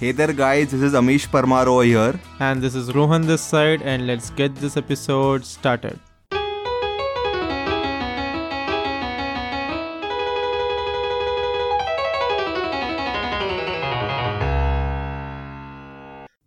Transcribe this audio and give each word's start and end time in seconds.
Hey 0.00 0.12
there, 0.12 0.32
guys, 0.32 0.70
this 0.70 0.80
is 0.80 0.92
Amish 0.92 1.26
Parmar 1.26 1.66
over 1.66 1.82
here. 1.82 2.20
And 2.38 2.62
this 2.62 2.76
is 2.76 2.94
Rohan 2.94 3.26
this 3.26 3.42
side, 3.42 3.82
and 3.82 4.06
let's 4.06 4.30
get 4.30 4.54
this 4.54 4.76
episode 4.76 5.44
started. 5.44 5.98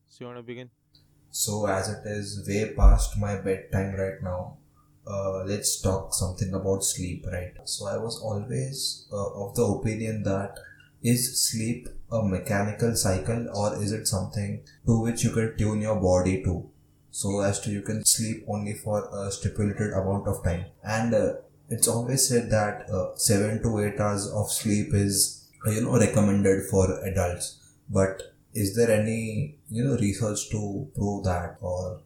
So, 0.08 0.22
you 0.22 0.28
want 0.28 0.38
to 0.38 0.44
begin? 0.44 0.70
So, 1.30 1.66
as 1.66 1.90
it 1.90 2.06
is 2.06 2.48
way 2.48 2.74
past 2.74 3.18
my 3.20 3.36
bedtime 3.36 3.96
right 3.96 4.24
now, 4.24 4.60
uh, 5.06 5.44
let's 5.44 5.82
talk 5.82 6.14
something 6.14 6.54
about 6.54 6.86
sleep, 6.86 7.26
right? 7.30 7.52
So, 7.66 7.88
I 7.88 7.98
was 7.98 8.18
always 8.22 9.10
uh, 9.12 9.44
of 9.44 9.56
the 9.56 9.64
opinion 9.66 10.24
that 10.24 10.58
is 11.02 11.50
sleep 11.50 11.88
a 12.12 12.22
mechanical 12.22 12.96
cycle 12.96 13.48
or 13.54 13.82
is 13.82 13.92
it 13.92 14.08
something 14.08 14.64
to 14.86 15.02
which 15.02 15.24
you 15.24 15.32
can 15.32 15.58
tune 15.58 15.82
your 15.82 16.00
body 16.00 16.44
to? 16.44 16.70
So, 17.12 17.42
as 17.42 17.60
to 17.62 17.72
you 17.72 17.82
can 17.82 18.06
sleep 18.06 18.46
only 18.48 18.74
for 18.74 19.10
a 19.14 19.32
stipulated 19.32 19.92
amount 19.92 20.28
of 20.28 20.44
time. 20.44 20.66
And 20.84 21.14
uh, 21.14 21.34
it's 21.70 21.88
always 21.88 22.28
said 22.28 22.50
that 22.52 22.90
uh, 22.90 23.16
7 23.16 23.62
to 23.64 23.80
8 23.80 24.00
hours 24.00 24.32
of 24.32 24.50
sleep 24.50 24.94
is, 24.94 25.50
you 25.66 25.82
know, 25.82 25.98
recommended 26.00 26.70
for 26.70 27.06
adults. 27.06 27.58
But 27.90 28.32
is 28.54 28.76
there 28.76 28.92
any 28.92 29.56
you 29.70 29.84
know 29.84 29.98
research 29.98 30.50
to 30.50 30.88
prove 30.96 31.24
that 31.24 31.58
or 31.62 32.02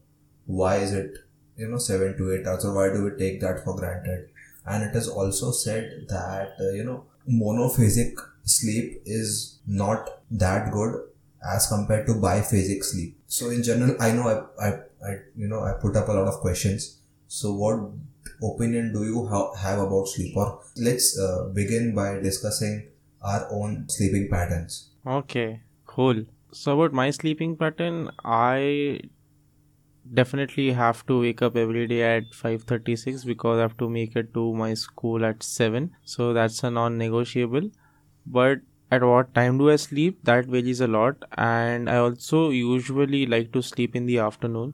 why 0.46 0.78
is 0.78 0.94
it 0.94 1.18
you 1.58 1.68
know 1.68 1.78
7 1.78 2.18
to 2.18 2.34
8 2.34 2.48
hours 2.48 2.66
or 2.66 2.74
why 2.76 2.94
do 2.94 3.04
we 3.04 3.12
take 3.18 3.42
that 3.42 3.64
for 3.64 3.76
granted 3.76 4.30
and 4.68 4.84
it 4.84 4.96
is 4.96 5.08
also 5.08 5.52
said 5.52 6.06
that 6.10 6.54
uh, 6.60 6.70
you 6.72 6.84
know 6.84 7.06
monophasic 7.28 8.14
sleep 8.46 9.02
is 9.06 9.60
not 9.68 10.10
that 10.32 10.72
good 10.72 11.02
as 11.54 11.68
compared 11.68 12.06
to 12.08 12.14
biphasic 12.14 12.84
sleep 12.84 13.18
so 13.28 13.50
in 13.50 13.64
general 13.64 13.96
i 14.00 14.12
know 14.12 14.28
i, 14.28 14.68
I, 14.68 14.70
I 15.10 15.12
you 15.36 15.48
know 15.48 15.62
i 15.62 15.74
put 15.74 15.96
up 15.96 16.08
a 16.08 16.14
lot 16.14 16.28
of 16.28 16.40
questions 16.40 17.00
so 17.28 17.54
what 17.54 17.80
opinion 18.44 18.94
do 18.94 19.04
you 19.04 19.26
ha- 19.28 19.54
have 19.56 19.80
about 19.80 20.08
sleep 20.08 20.36
or 20.38 20.62
let's 20.78 21.20
uh, 21.20 21.50
begin 21.54 21.94
by 21.96 22.20
discussing 22.20 22.88
our 23.22 23.48
own 23.52 23.90
sleeping 23.90 24.30
patterns 24.30 24.90
Okay, 25.08 25.62
cool. 25.86 26.24
So 26.52 26.80
about 26.80 26.94
my 26.94 27.12
sleeping 27.12 27.56
pattern, 27.58 28.10
I 28.24 29.02
definitely 30.14 30.72
have 30.72 31.06
to 31.08 31.20
wake 31.20 31.42
up 31.42 31.56
every 31.56 31.86
day 31.88 32.02
at 32.04 32.34
5:36 32.34 33.24
because 33.24 33.60
I 33.60 33.62
have 33.62 33.78
to 33.78 33.90
make 33.90 34.16
it 34.16 34.34
to 34.34 34.46
my 34.62 34.74
school 34.74 35.26
at 35.26 35.44
7. 35.44 35.92
So 36.04 36.34
that's 36.34 36.64
a 36.64 36.72
non-negotiable. 36.72 37.70
But 38.26 38.62
at 38.92 39.04
what 39.04 39.34
time 39.34 39.58
do 39.58 39.70
I 39.70 39.76
sleep? 39.76 40.20
That 40.24 40.46
varies 40.46 40.82
a 40.82 40.88
lot 40.88 41.18
and 41.38 41.90
I 41.90 41.98
also 41.98 42.50
usually 42.50 43.26
like 43.26 43.52
to 43.54 43.62
sleep 43.62 43.96
in 43.96 44.06
the 44.06 44.20
afternoon. 44.20 44.74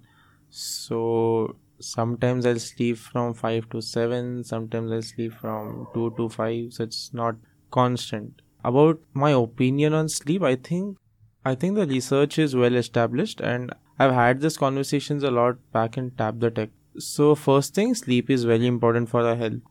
So 0.50 1.56
sometimes 1.80 2.46
I'll 2.46 2.60
sleep 2.60 2.98
from 2.98 3.34
5 3.34 3.70
to 3.70 3.82
7, 3.82 4.44
sometimes 4.44 4.92
I'll 4.92 5.02
sleep 5.02 5.34
from 5.34 5.88
2 5.94 6.14
to 6.18 6.30
5, 6.30 6.74
so 6.74 6.84
it's 6.84 7.14
not 7.14 7.36
constant. 7.72 8.42
About 8.64 9.00
my 9.14 9.32
opinion 9.32 9.94
on 9.94 10.08
sleep, 10.10 10.44
I 10.44 10.56
think 10.56 10.98
I 11.44 11.56
think 11.56 11.76
the 11.76 11.88
research 11.88 12.38
is 12.38 12.56
well 12.56 12.76
established 12.76 13.42
and 13.42 13.74
I've 13.98 14.14
had 14.14 14.42
these 14.42 14.58
conversations 14.58 15.24
a 15.24 15.32
lot 15.32 15.58
back 15.72 15.98
in 15.98 16.12
Tap 16.12 16.36
the 16.40 16.52
Tech. 16.52 16.70
So 17.00 17.34
first 17.34 17.74
thing, 17.74 17.96
sleep 17.96 18.30
is 18.30 18.44
very 18.44 18.68
important 18.68 19.10
for 19.10 19.22
our 19.22 19.36
health. 19.36 19.62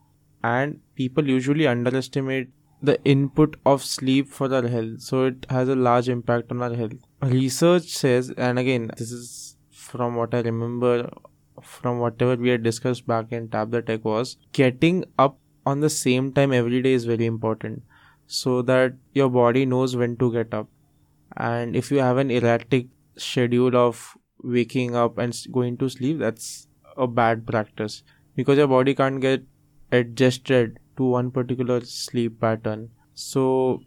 And 0.42 0.80
people 0.96 1.28
usually 1.28 1.66
underestimate 1.66 2.48
the 2.82 3.02
input 3.04 3.56
of 3.66 3.84
sleep 3.84 4.28
for 4.28 4.52
our 4.54 4.66
health. 4.66 5.00
So 5.00 5.24
it 5.24 5.46
has 5.50 5.68
a 5.68 5.74
large 5.74 6.08
impact 6.08 6.50
on 6.50 6.62
our 6.62 6.74
health. 6.74 6.92
Research 7.22 7.88
says, 7.88 8.30
and 8.36 8.58
again, 8.58 8.90
this 8.96 9.12
is 9.12 9.56
from 9.70 10.14
what 10.14 10.34
I 10.34 10.40
remember 10.40 11.10
from 11.62 11.98
whatever 11.98 12.36
we 12.36 12.48
had 12.48 12.62
discussed 12.62 13.06
back 13.06 13.32
in 13.32 13.48
the 13.50 13.82
Tech 13.86 14.04
was 14.04 14.36
getting 14.52 15.04
up 15.18 15.38
on 15.66 15.80
the 15.80 15.90
same 15.90 16.32
time 16.32 16.52
every 16.52 16.80
day 16.82 16.92
is 16.92 17.04
very 17.04 17.26
important 17.26 17.82
so 18.26 18.62
that 18.62 18.94
your 19.12 19.28
body 19.28 19.66
knows 19.66 19.96
when 19.96 20.16
to 20.16 20.32
get 20.32 20.54
up 20.54 20.68
and 21.36 21.76
if 21.76 21.90
you 21.90 21.98
have 21.98 22.16
an 22.16 22.30
erratic 22.30 22.86
schedule 23.16 23.76
of 23.76 24.16
waking 24.42 24.96
up 24.96 25.18
and 25.18 25.36
going 25.52 25.76
to 25.76 25.88
sleep 25.88 26.18
that's 26.18 26.66
a 26.96 27.06
bad 27.06 27.46
practice 27.46 28.02
because 28.36 28.56
your 28.56 28.68
body 28.68 28.94
can't 28.94 29.20
get 29.20 29.42
adjusted 29.92 30.78
to 31.00 31.04
one 31.16 31.30
particular 31.30 31.80
sleep 31.82 32.40
pattern. 32.40 32.90
So 33.14 33.82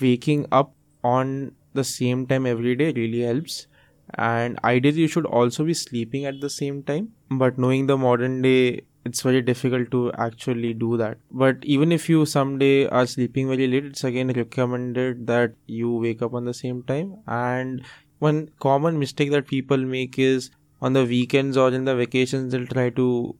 waking 0.00 0.46
up 0.52 0.74
on 1.02 1.52
the 1.74 1.84
same 1.84 2.26
time 2.26 2.46
every 2.46 2.74
day 2.76 2.92
really 2.92 3.22
helps. 3.22 3.66
And 4.14 4.58
ideally 4.64 5.02
you 5.02 5.08
should 5.08 5.26
also 5.26 5.64
be 5.64 5.74
sleeping 5.74 6.24
at 6.26 6.40
the 6.40 6.50
same 6.50 6.82
time. 6.82 7.12
But 7.30 7.58
knowing 7.58 7.86
the 7.86 7.96
modern 7.96 8.42
day 8.42 8.82
it's 9.04 9.20
very 9.20 9.42
difficult 9.42 9.90
to 9.90 10.12
actually 10.14 10.72
do 10.74 10.96
that. 10.96 11.18
But 11.30 11.58
even 11.62 11.92
if 11.92 12.08
you 12.08 12.24
someday 12.26 12.86
are 12.88 13.06
sleeping 13.06 13.48
very 13.48 13.66
late 13.66 13.84
it's 13.84 14.04
again 14.04 14.28
recommended 14.28 15.26
that 15.26 15.54
you 15.66 15.92
wake 15.92 16.22
up 16.22 16.34
on 16.34 16.44
the 16.44 16.54
same 16.54 16.82
time. 16.82 17.16
And 17.26 17.82
one 18.18 18.50
common 18.60 18.98
mistake 18.98 19.30
that 19.32 19.46
people 19.46 19.78
make 19.78 20.18
is 20.18 20.50
on 20.80 20.92
the 20.94 21.04
weekends 21.04 21.56
or 21.56 21.70
in 21.72 21.84
the 21.84 21.94
vacations 21.94 22.52
they'll 22.52 22.66
try 22.66 22.90
to 22.90 23.36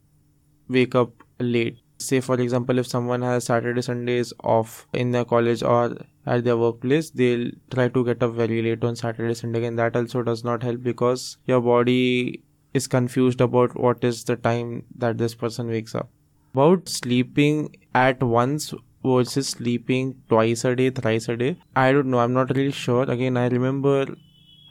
wake 0.68 0.94
up 0.94 1.12
late 1.40 1.78
say 1.98 2.20
for 2.20 2.40
example 2.40 2.78
if 2.78 2.86
someone 2.86 3.22
has 3.22 3.44
saturday 3.44 3.82
sundays 3.82 4.32
off 4.42 4.86
in 4.92 5.10
their 5.12 5.24
college 5.24 5.62
or 5.62 5.96
at 6.26 6.44
their 6.44 6.56
workplace 6.56 7.10
they'll 7.10 7.50
try 7.70 7.88
to 7.88 8.04
get 8.04 8.22
up 8.22 8.32
very 8.32 8.62
late 8.62 8.82
on 8.84 8.96
saturday 8.96 9.34
sunday. 9.34 9.64
And 9.64 9.78
that 9.78 9.96
also 9.96 10.22
does 10.22 10.44
not 10.44 10.62
help 10.62 10.82
because 10.82 11.38
your 11.46 11.60
body 11.60 12.42
is 12.72 12.86
confused 12.86 13.40
about 13.40 13.78
what 13.78 14.02
is 14.02 14.24
the 14.24 14.36
time 14.36 14.84
that 14.96 15.18
this 15.18 15.34
person 15.34 15.68
wakes 15.68 15.94
up. 15.94 16.10
About 16.54 16.88
sleeping 16.88 17.76
at 17.94 18.22
once 18.22 18.74
versus 19.04 19.48
sleeping 19.48 20.16
twice 20.28 20.64
a 20.64 20.74
day 20.74 20.90
thrice 20.90 21.28
a 21.28 21.36
day 21.36 21.56
i 21.76 21.92
don't 21.92 22.06
know. 22.06 22.18
I'm 22.18 22.32
not 22.32 22.56
really 22.56 22.72
sure. 22.72 23.04
Again 23.10 23.36
i 23.36 23.48
remember 23.48 24.06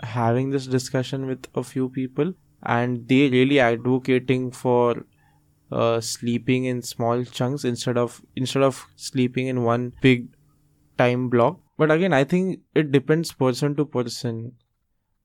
having 0.02 0.50
this 0.50 0.68
discussion 0.68 1.28
with 1.28 1.48
a 1.56 1.64
few 1.64 1.90
people 1.90 2.34
and 2.64 3.08
they 3.08 3.30
really 3.30 3.60
advocating 3.60 4.52
for 4.52 5.06
uh, 5.74 6.00
sleeping 6.02 6.66
in 6.66 6.82
small 6.82 7.24
chunks 7.26 7.66
instead 7.66 7.98
of 7.98 8.22
instead 8.36 8.64
of 8.64 8.86
sleeping 8.96 9.48
in 9.48 9.64
one 9.64 9.94
big 10.02 10.28
time 10.98 11.30
block. 11.30 11.60
But 11.78 11.92
again 11.92 12.14
i 12.14 12.24
think 12.24 12.60
it 12.76 12.92
depends 12.92 13.32
person 13.34 13.76
to 13.78 13.86
person. 13.86 14.54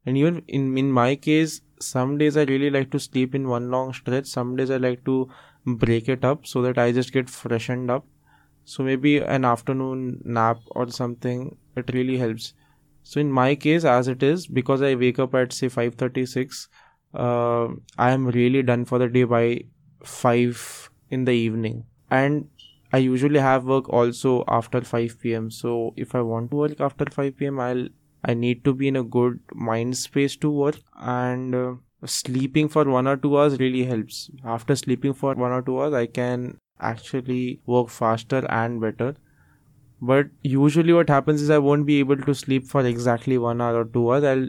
And 0.06 0.16
even 0.16 0.42
in 0.48 0.76
in 0.78 0.90
my 0.92 1.16
case 1.16 1.60
some 1.80 2.18
days 2.18 2.36
i 2.36 2.44
really 2.44 2.70
like 2.70 2.90
to 2.92 3.00
sleep 3.00 3.34
in 3.34 3.48
one 3.48 3.70
long 3.70 3.92
stretch. 3.92 4.26
Some 4.26 4.56
days 4.56 4.70
i 4.70 4.78
like 4.78 5.04
to 5.04 5.28
break 5.66 6.08
it 6.08 6.24
up 6.24 6.46
so 6.46 6.62
that 6.62 6.78
i 6.78 6.90
just 6.92 7.12
get 7.12 7.30
freshened 7.30 7.90
up. 7.90 8.06
So 8.64 8.82
maybe 8.82 9.18
an 9.18 9.44
afternoon 9.44 10.22
nap 10.24 10.58
or 10.72 10.88
something 10.90 11.56
it 11.76 11.92
really 11.94 12.18
helps. 12.18 12.54
So 13.02 13.20
in 13.20 13.32
my 13.32 13.54
case 13.54 13.84
as 13.84 14.08
it 14.08 14.22
is 14.22 14.46
because 14.46 14.82
i 14.82 14.94
wake 14.94 15.18
up 15.18 15.34
at 15.34 15.52
say 15.52 15.68
5:36 15.68 16.68
uh, 17.14 17.68
i 17.98 18.10
am 18.10 18.26
really 18.28 18.62
done 18.62 18.84
for 18.84 18.98
the 18.98 19.08
day 19.08 19.24
by 19.24 19.44
5 20.02 20.90
in 21.10 21.24
the 21.24 21.32
evening. 21.32 21.84
And 22.10 22.48
i 22.92 22.98
usually 22.98 23.40
have 23.44 23.66
work 23.66 23.88
also 23.90 24.30
after 24.48 24.80
5 24.80 25.14
pm 25.22 25.50
so 25.50 25.92
if 25.96 26.14
i 26.14 26.22
want 26.22 26.50
to 26.50 26.56
work 26.56 26.80
after 26.80 27.04
5 27.16 27.36
pm 27.36 27.60
i'll 27.60 27.82
i 28.24 28.32
need 28.32 28.64
to 28.64 28.72
be 28.72 28.88
in 28.88 28.96
a 28.96 29.02
good 29.02 29.40
mind 29.54 29.96
space 29.96 30.36
to 30.36 30.50
work. 30.50 30.76
And 30.96 31.54
uh, 31.54 31.74
sleeping 32.06 32.68
for 32.68 32.84
1 32.84 33.06
or 33.06 33.16
2 33.16 33.38
hours 33.38 33.58
really 33.58 33.84
helps. 33.84 34.30
After 34.44 34.74
sleeping 34.76 35.12
for 35.12 35.34
1 35.34 35.52
or 35.52 35.62
2 35.62 35.80
hours 35.80 35.94
i 35.94 36.06
can 36.06 36.56
actually 36.80 37.60
work 37.66 37.88
faster 37.90 38.44
and 38.48 38.80
better. 38.80 39.14
But 40.00 40.26
usually 40.42 40.92
what 40.92 41.08
happens 41.08 41.42
is 41.42 41.50
i 41.50 41.58
won't 41.58 41.86
be 41.86 41.98
able 41.98 42.16
to 42.16 42.34
sleep 42.34 42.66
for 42.66 42.84
exactly 42.86 43.36
1 43.36 43.60
hour 43.60 43.80
or 43.80 43.84
2 43.84 44.12
hours. 44.12 44.24
I'll 44.24 44.48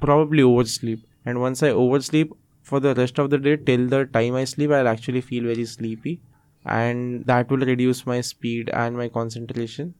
probably 0.00 0.42
oversleep. 0.42 1.04
And 1.24 1.40
once 1.40 1.62
i 1.62 1.70
oversleep 1.70 2.32
for 2.72 2.80
the 2.88 2.94
rest 2.96 3.18
of 3.22 3.30
the 3.32 3.38
day 3.46 3.56
till 3.70 3.86
the 3.94 4.00
time 4.18 4.36
i 4.42 4.44
sleep 4.52 4.70
i'll 4.78 4.88
actually 4.96 5.20
feel 5.30 5.44
very 5.54 5.64
sleepy. 5.66 6.20
And 6.64 7.26
that 7.26 7.50
will 7.50 7.66
reduce 7.68 8.06
my 8.06 8.20
speed 8.20 8.70
and 8.72 8.96
my 8.96 9.08
concentration. 9.08 9.94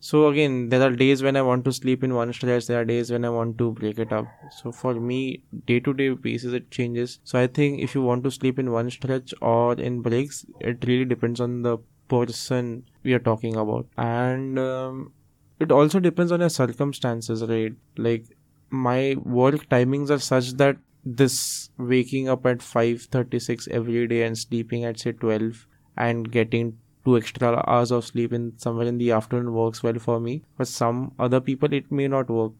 So 0.00 0.28
again 0.28 0.68
there 0.68 0.82
are 0.82 0.90
days 1.02 1.22
when 1.26 1.36
i 1.36 1.42
want 1.42 1.64
to 1.66 1.72
sleep 1.72 2.04
in 2.04 2.14
one 2.14 2.32
stretch 2.38 2.66
there 2.68 2.80
are 2.80 2.84
days 2.90 3.10
when 3.10 3.24
i 3.24 3.30
want 3.30 3.56
to 3.58 3.72
break 3.72 3.98
it 3.98 4.12
up. 4.12 4.28
So 4.50 4.72
for 4.72 4.94
me 4.94 5.42
day 5.66 5.80
to 5.80 5.94
day 5.94 6.10
basis 6.10 6.52
it 6.52 6.70
changes. 6.70 7.18
So 7.24 7.38
i 7.40 7.46
think 7.46 7.80
if 7.80 7.94
you 7.94 8.02
want 8.02 8.24
to 8.24 8.30
sleep 8.30 8.58
in 8.58 8.70
one 8.72 8.90
stretch 8.90 9.34
or 9.40 9.74
in 9.74 10.00
breaks 10.02 10.44
it 10.60 10.84
really 10.86 11.06
depends 11.06 11.40
on 11.40 11.62
the 11.62 11.78
person 12.08 12.84
we 13.02 13.14
are 13.14 13.18
talking 13.30 13.56
about. 13.56 13.86
And 13.96 14.58
um, 14.58 15.12
it 15.58 15.72
also 15.72 16.00
depends 16.00 16.32
on 16.32 16.40
your 16.40 16.50
circumstances 16.50 17.42
right? 17.44 17.72
Like 17.96 18.26
my 18.70 19.16
work 19.24 19.68
timings 19.68 20.10
are 20.10 20.18
such 20.18 20.52
that 20.64 20.76
this 21.04 21.70
waking 21.78 22.28
up 22.28 22.46
at 22.46 22.62
5:36 22.62 23.68
every 23.68 24.06
day 24.06 24.22
and 24.22 24.38
sleeping 24.38 24.84
at 24.84 24.98
say 24.98 25.12
12 25.12 25.66
and 25.96 26.30
getting 26.32 26.78
two 27.04 27.16
extra 27.18 27.62
hours 27.66 27.90
of 27.90 28.04
sleep 28.04 28.32
in 28.32 28.52
somewhere 28.58 28.86
in 28.86 28.98
the 28.98 29.10
afternoon 29.12 29.52
works 29.52 29.82
well 29.82 29.98
for 29.98 30.18
me 30.18 30.42
but 30.56 30.66
some 30.66 31.12
other 31.18 31.40
people 31.40 31.74
it 31.74 31.90
may 31.92 32.08
not 32.08 32.30
work 32.30 32.52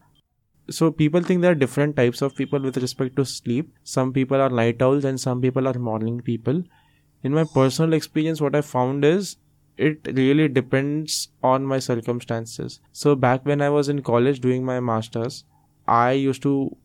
so 0.69 0.91
people 0.91 1.21
think 1.21 1.41
there 1.41 1.51
are 1.51 1.55
different 1.63 1.95
types 1.95 2.21
of 2.21 2.35
people 2.35 2.59
with 2.59 2.77
respect 2.77 3.15
to 3.17 3.25
sleep. 3.25 3.71
Some 3.83 4.11
people 4.13 4.41
are 4.41 4.49
night 4.49 4.81
owls 4.81 5.05
and 5.05 5.19
some 5.19 5.41
people 5.41 5.67
are 5.67 5.77
morning 5.77 6.21
people. 6.21 6.63
In 7.23 7.33
my 7.33 7.43
personal 7.43 7.93
experience, 7.93 8.41
what 8.41 8.55
I 8.55 8.61
found 8.61 9.05
is 9.05 9.37
it 9.77 9.99
really 10.13 10.47
depends 10.47 11.29
on 11.43 11.65
my 11.65 11.79
circumstances. 11.79 12.79
So 12.91 13.15
back 13.15 13.45
when 13.45 13.61
I 13.61 13.69
was 13.69 13.89
in 13.89 14.01
college 14.01 14.39
doing 14.39 14.65
my 14.65 14.79
masters, 14.79 15.43
I 15.87 16.13
used 16.13 16.41
to 16.43 16.75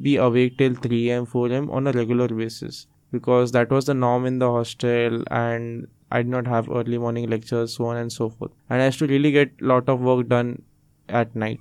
be 0.00 0.16
awake 0.16 0.58
till 0.58 0.74
3 0.74 1.10
am 1.10 1.26
4 1.26 1.50
am 1.50 1.70
on 1.70 1.86
a 1.86 1.92
regular 1.92 2.28
basis 2.28 2.86
because 3.10 3.52
that 3.52 3.70
was 3.70 3.86
the 3.86 3.94
norm 3.94 4.26
in 4.26 4.38
the 4.38 4.50
hostel 4.50 5.22
and 5.30 5.86
I 6.10 6.22
did 6.22 6.28
not 6.28 6.46
have 6.46 6.70
early 6.70 6.98
morning 6.98 7.28
lectures, 7.28 7.76
so 7.76 7.86
on 7.86 7.96
and 7.96 8.10
so 8.10 8.30
forth. 8.30 8.52
And 8.70 8.80
I 8.80 8.86
used 8.86 8.98
to 9.00 9.06
really 9.06 9.30
get 9.30 9.52
a 9.60 9.64
lot 9.64 9.88
of 9.88 10.00
work 10.00 10.28
done 10.28 10.62
at 11.08 11.34
night. 11.36 11.60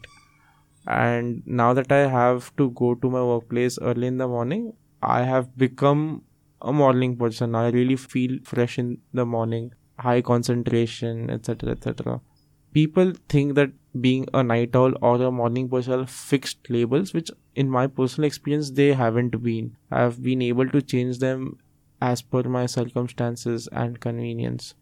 And 0.86 1.44
now 1.46 1.74
that 1.74 1.92
I 1.92 2.08
have 2.08 2.56
to 2.56 2.70
go 2.72 2.96
to 2.96 3.10
my 3.10 3.22
workplace 3.22 3.78
early 3.82 4.08
in 4.08 4.18
the 4.18 4.28
morning, 4.28 4.74
I 5.02 5.24
have 5.24 5.58
become 5.58 6.24
a 6.62 6.72
morning 6.72 7.18
person. 7.18 7.56
I 7.56 7.70
really 7.70 7.98
feel 7.98 8.40
fresh 8.44 8.80
in 8.80 9.00
the 9.14 9.26
morning, 9.26 9.74
high 10.00 10.22
concentration, 10.22 11.30
etc. 11.30 11.72
etc. 11.72 12.22
People 12.74 13.14
think 13.28 13.56
that 13.56 13.72
being 14.02 14.28
a 14.34 14.44
night 14.44 14.76
owl 14.76 14.94
or 15.02 15.22
a 15.22 15.32
morning 15.32 15.70
person 15.70 16.06
fixed 16.06 16.70
labels, 16.70 17.14
which 17.14 17.32
in 17.56 17.70
my 17.70 17.88
personal 17.88 18.28
experience 18.28 18.72
they 18.72 18.94
haven't 18.94 19.42
been. 19.44 19.76
I've 19.92 20.22
been 20.22 20.42
able 20.42 20.70
to 20.70 20.82
change 20.82 21.20
them 21.20 21.58
as 22.02 22.22
per 22.22 22.44
my 22.44 22.66
circumstances 22.66 23.68
and 23.72 24.00
convenience. 24.00 24.76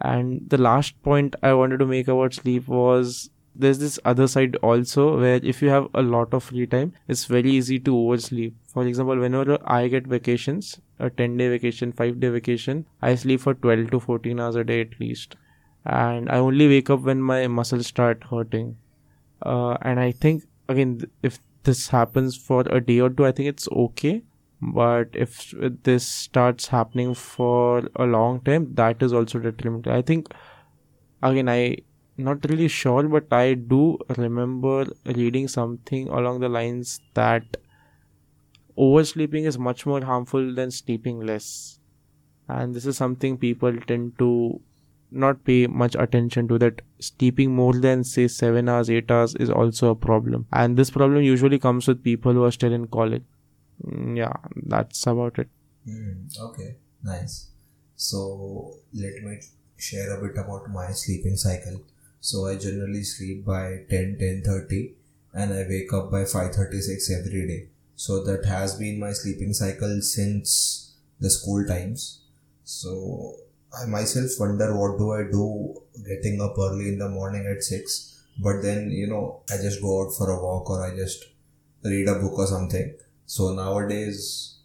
And 0.00 0.48
the 0.48 0.58
last 0.58 1.02
point 1.02 1.36
I 1.42 1.54
wanted 1.54 1.78
to 1.78 1.86
make 1.86 2.08
about 2.08 2.34
sleep 2.34 2.68
was 2.68 3.30
there's 3.54 3.78
this 3.78 3.98
other 4.04 4.26
side 4.26 4.56
also 4.56 5.18
where 5.18 5.40
if 5.42 5.60
you 5.60 5.68
have 5.68 5.88
a 5.94 6.02
lot 6.02 6.32
of 6.32 6.44
free 6.44 6.66
time, 6.66 6.94
it's 7.06 7.26
very 7.26 7.50
easy 7.50 7.78
to 7.80 7.96
oversleep. 7.96 8.54
For 8.72 8.86
example, 8.86 9.18
whenever 9.18 9.58
I 9.64 9.88
get 9.88 10.06
vacations, 10.06 10.80
a 10.98 11.10
10 11.10 11.36
day 11.36 11.48
vacation, 11.48 11.92
5 11.92 12.20
day 12.20 12.28
vacation, 12.30 12.86
I 13.02 13.14
sleep 13.14 13.40
for 13.40 13.54
12 13.54 13.90
to 13.90 14.00
14 14.00 14.40
hours 14.40 14.56
a 14.56 14.64
day 14.64 14.80
at 14.80 14.98
least. 14.98 15.36
And 15.84 16.30
I 16.30 16.36
only 16.38 16.68
wake 16.68 16.90
up 16.90 17.00
when 17.00 17.22
my 17.22 17.46
muscles 17.46 17.86
start 17.86 18.24
hurting. 18.30 18.76
Uh, 19.44 19.76
and 19.82 19.98
I 19.98 20.12
think, 20.12 20.44
again, 20.68 21.02
if 21.22 21.38
this 21.64 21.88
happens 21.88 22.36
for 22.36 22.60
a 22.62 22.80
day 22.80 23.00
or 23.00 23.10
two, 23.10 23.26
I 23.26 23.32
think 23.32 23.48
it's 23.48 23.68
okay. 23.72 24.22
But 24.60 25.08
if 25.12 25.52
this 25.82 26.06
starts 26.06 26.68
happening 26.68 27.14
for 27.14 27.82
a 27.96 28.04
long 28.04 28.40
time 28.42 28.74
that 28.74 29.02
is 29.02 29.12
also 29.12 29.40
detrimental. 29.40 29.92
I 29.92 30.02
think 30.02 30.32
again 31.20 31.48
i 31.48 31.76
not 32.16 32.44
really 32.48 32.68
sure 32.68 33.08
but 33.08 33.32
i 33.32 33.54
do 33.54 33.98
remember 34.16 34.86
reading 35.04 35.48
something 35.48 36.08
along 36.08 36.40
the 36.40 36.48
lines 36.48 37.00
that 37.14 37.56
oversleeping 38.76 39.44
is 39.44 39.58
much 39.58 39.84
more 39.86 40.00
harmful 40.02 40.54
than 40.54 40.70
sleeping 40.70 41.20
less. 41.20 41.78
And 42.48 42.74
this 42.74 42.86
is 42.86 42.96
something 42.96 43.36
people 43.38 43.76
tend 43.86 44.18
to 44.18 44.60
not 45.12 45.44
pay 45.44 45.66
much 45.66 45.94
attention 45.94 46.48
to 46.48 46.58
that 46.58 46.82
sleeping 47.00 47.54
more 47.54 47.72
than 47.74 48.04
say 48.04 48.28
7 48.28 48.68
hours 48.68 48.90
8 48.90 49.10
hours 49.10 49.34
is 49.36 49.50
also 49.50 49.90
a 49.90 49.94
problem 49.94 50.46
and 50.52 50.76
this 50.76 50.90
problem 50.90 51.22
usually 51.22 51.58
comes 51.58 51.88
with 51.88 52.02
people 52.02 52.32
who 52.32 52.44
are 52.44 52.52
still 52.52 52.72
in 52.72 52.86
college 52.86 53.22
Mm, 53.84 54.16
yeah 54.16 54.32
that's 54.66 55.06
about 55.06 55.38
it 55.38 55.48
Mm, 55.88 56.38
okay, 56.38 56.76
nice. 57.02 57.48
So 57.96 58.74
let 58.94 59.22
me 59.22 59.40
share 59.76 60.16
a 60.16 60.20
bit 60.20 60.38
about 60.38 60.70
my 60.70 60.92
sleeping 60.92 61.36
cycle. 61.36 61.80
So 62.20 62.46
I 62.46 62.56
generally 62.56 63.02
sleep 63.02 63.44
by 63.44 63.84
10, 63.90 64.18
10.30 64.20 64.92
and 65.34 65.52
I 65.52 65.64
wake 65.68 65.92
up 65.92 66.10
by 66.10 66.22
5.36 66.22 67.10
every 67.18 67.46
day. 67.46 67.68
So 67.96 68.22
that 68.24 68.44
has 68.44 68.76
been 68.76 69.00
my 69.00 69.12
sleeping 69.12 69.52
cycle 69.52 70.00
since 70.02 70.94
the 71.20 71.30
school 71.30 71.66
times. 71.66 72.20
So 72.64 73.36
I 73.80 73.86
myself 73.86 74.30
wonder 74.38 74.76
what 74.76 74.98
do 74.98 75.12
I 75.12 75.22
do 75.30 75.74
getting 76.06 76.40
up 76.40 76.58
early 76.58 76.88
in 76.88 76.98
the 76.98 77.08
morning 77.08 77.46
at 77.46 77.62
6. 77.62 78.22
But 78.38 78.62
then, 78.62 78.90
you 78.90 79.06
know, 79.06 79.42
I 79.50 79.56
just 79.56 79.80
go 79.80 80.02
out 80.02 80.14
for 80.16 80.30
a 80.30 80.42
walk 80.42 80.70
or 80.70 80.84
I 80.84 80.94
just 80.96 81.24
read 81.82 82.08
a 82.08 82.14
book 82.16 82.38
or 82.38 82.46
something. 82.46 82.94
So 83.26 83.52
nowadays 83.54 84.58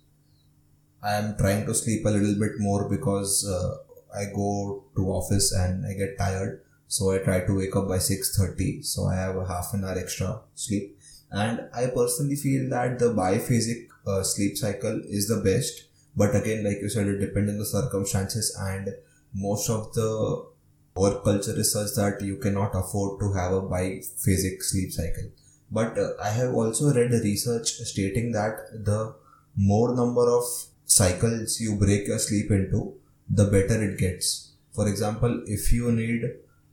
I 1.01 1.13
am 1.13 1.37
trying 1.37 1.65
to 1.67 1.73
sleep 1.73 2.05
a 2.05 2.09
little 2.09 2.39
bit 2.39 2.59
more 2.59 2.89
because 2.89 3.47
uh, 3.47 3.77
I 4.17 4.25
go 4.25 4.85
to 4.95 5.11
office 5.11 5.51
and 5.51 5.85
I 5.85 5.93
get 5.93 6.17
tired. 6.17 6.63
So 6.87 7.11
I 7.11 7.19
try 7.19 7.41
to 7.41 7.57
wake 7.57 7.75
up 7.75 7.87
by 7.87 7.97
6.30. 7.97 8.85
So 8.85 9.05
I 9.05 9.15
have 9.15 9.35
a 9.35 9.45
half 9.45 9.73
an 9.73 9.83
hour 9.83 9.97
extra 9.97 10.41
sleep. 10.55 10.97
And 11.31 11.69
I 11.73 11.87
personally 11.87 12.37
feel 12.37 12.69
that 12.69 12.99
the 12.99 13.13
biphasic 13.13 13.87
uh, 14.05 14.23
sleep 14.23 14.57
cycle 14.57 15.01
is 15.09 15.27
the 15.27 15.41
best. 15.43 15.86
But 16.17 16.35
again, 16.35 16.63
like 16.63 16.79
you 16.81 16.89
said, 16.89 17.07
it 17.07 17.19
depends 17.19 17.51
on 17.51 17.59
the 17.59 17.65
circumstances 17.65 18.55
and 18.59 18.89
most 19.33 19.69
of 19.69 19.93
the 19.93 20.47
work 20.95 21.23
culture 21.23 21.57
is 21.63 21.71
such 21.71 21.93
that 21.95 22.21
you 22.21 22.37
cannot 22.37 22.71
afford 22.73 23.19
to 23.19 23.33
have 23.33 23.53
a 23.53 23.61
biphasic 23.61 24.63
sleep 24.63 24.91
cycle. 24.91 25.29
But 25.71 25.97
uh, 25.97 26.13
I 26.21 26.29
have 26.29 26.55
also 26.55 26.91
read 26.91 27.11
research 27.11 27.69
stating 27.91 28.31
that 28.31 28.57
the 28.83 29.13
more 29.55 29.93
number 29.93 30.27
of 30.37 30.43
cycles 30.85 31.59
you 31.61 31.75
break 31.75 32.07
your 32.07 32.17
sleep 32.17 32.49
into, 32.49 32.95
the 33.29 33.45
better 33.45 33.83
it 33.83 33.99
gets. 33.99 34.53
For 34.73 34.87
example, 34.87 35.43
if 35.45 35.71
you 35.71 35.91
need 35.91 36.23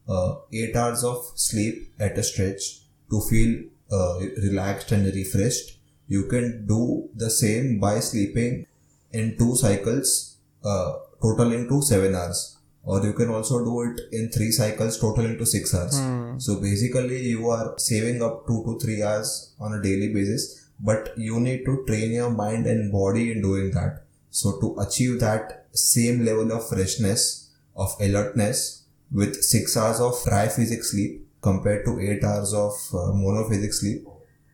uh, 0.08 0.36
8 0.52 0.76
hours 0.76 1.04
of 1.04 1.32
sleep 1.34 1.92
at 1.98 2.16
a 2.16 2.22
stretch 2.22 2.80
to 3.10 3.20
feel 3.20 3.64
uh, 3.92 4.20
relaxed 4.42 4.92
and 4.92 5.04
refreshed, 5.14 5.78
you 6.08 6.28
can 6.28 6.66
do 6.66 7.10
the 7.14 7.30
same 7.30 7.78
by 7.78 8.00
sleeping 8.00 8.66
in 9.14 9.36
two 9.38 9.54
cycles, 9.56 10.36
uh, 10.64 10.92
totaling 11.22 11.68
to 11.68 11.80
7 11.82 12.14
hours. 12.14 12.58
Or 12.82 13.02
you 13.02 13.14
can 13.14 13.30
also 13.30 13.64
do 13.64 13.74
it 13.82 14.00
in 14.12 14.30
three 14.30 14.50
cycles, 14.50 14.98
totaling 15.00 15.38
to 15.38 15.46
6 15.46 15.74
hours. 15.74 15.96
So 16.38 16.60
basically, 16.60 17.20
you 17.28 17.48
are 17.48 17.74
saving 17.78 18.22
up 18.22 18.46
2 18.46 18.64
to 18.66 18.78
3 18.78 19.02
hours 19.02 19.54
on 19.58 19.72
a 19.72 19.82
daily 19.82 20.12
basis, 20.12 20.68
but 20.80 21.16
you 21.16 21.40
need 21.40 21.64
to 21.64 21.84
train 21.86 22.12
your 22.12 22.30
mind 22.30 22.66
and 22.66 22.92
body 22.92 23.32
in 23.32 23.40
doing 23.40 23.70
that. 23.70 24.02
So 24.30 24.58
to 24.60 24.76
achieve 24.80 25.20
that 25.20 25.66
same 25.72 26.24
level 26.24 26.52
of 26.52 26.68
freshness, 26.68 27.50
of 27.76 27.94
alertness 28.00 28.82
with 29.10 29.42
6 29.42 29.76
hours 29.76 30.00
of 30.00 30.12
triphasic 30.24 30.82
sleep 30.84 31.26
compared 31.40 31.84
to 31.86 32.00
8 32.00 32.24
hours 32.24 32.52
of 32.52 32.74
uh, 32.92 33.12
monophasic 33.24 33.72
sleep, 33.72 34.06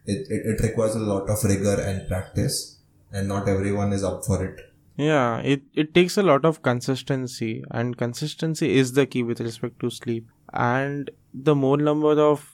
it, 0.06 0.26
it, 0.30 0.46
it 0.50 0.62
requires 0.62 0.94
a 0.94 1.00
lot 1.00 1.28
of 1.28 1.42
rigor 1.44 1.80
and 1.80 2.06
practice 2.08 2.79
and 3.12 3.28
not 3.28 3.48
everyone 3.48 3.92
is 3.92 4.04
up 4.04 4.24
for 4.24 4.44
it. 4.44 4.60
yeah 5.02 5.38
it 5.50 5.62
it 5.82 5.92
takes 5.96 6.16
a 6.20 6.22
lot 6.28 6.46
of 6.48 6.56
consistency 6.66 7.50
and 7.70 7.96
consistency 8.00 8.68
is 8.80 8.92
the 8.98 9.06
key 9.06 9.22
with 9.22 9.40
respect 9.40 9.78
to 9.80 9.90
sleep. 9.90 10.26
And 10.52 11.10
the 11.32 11.54
more 11.54 11.76
number 11.76 12.12
of 12.20 12.46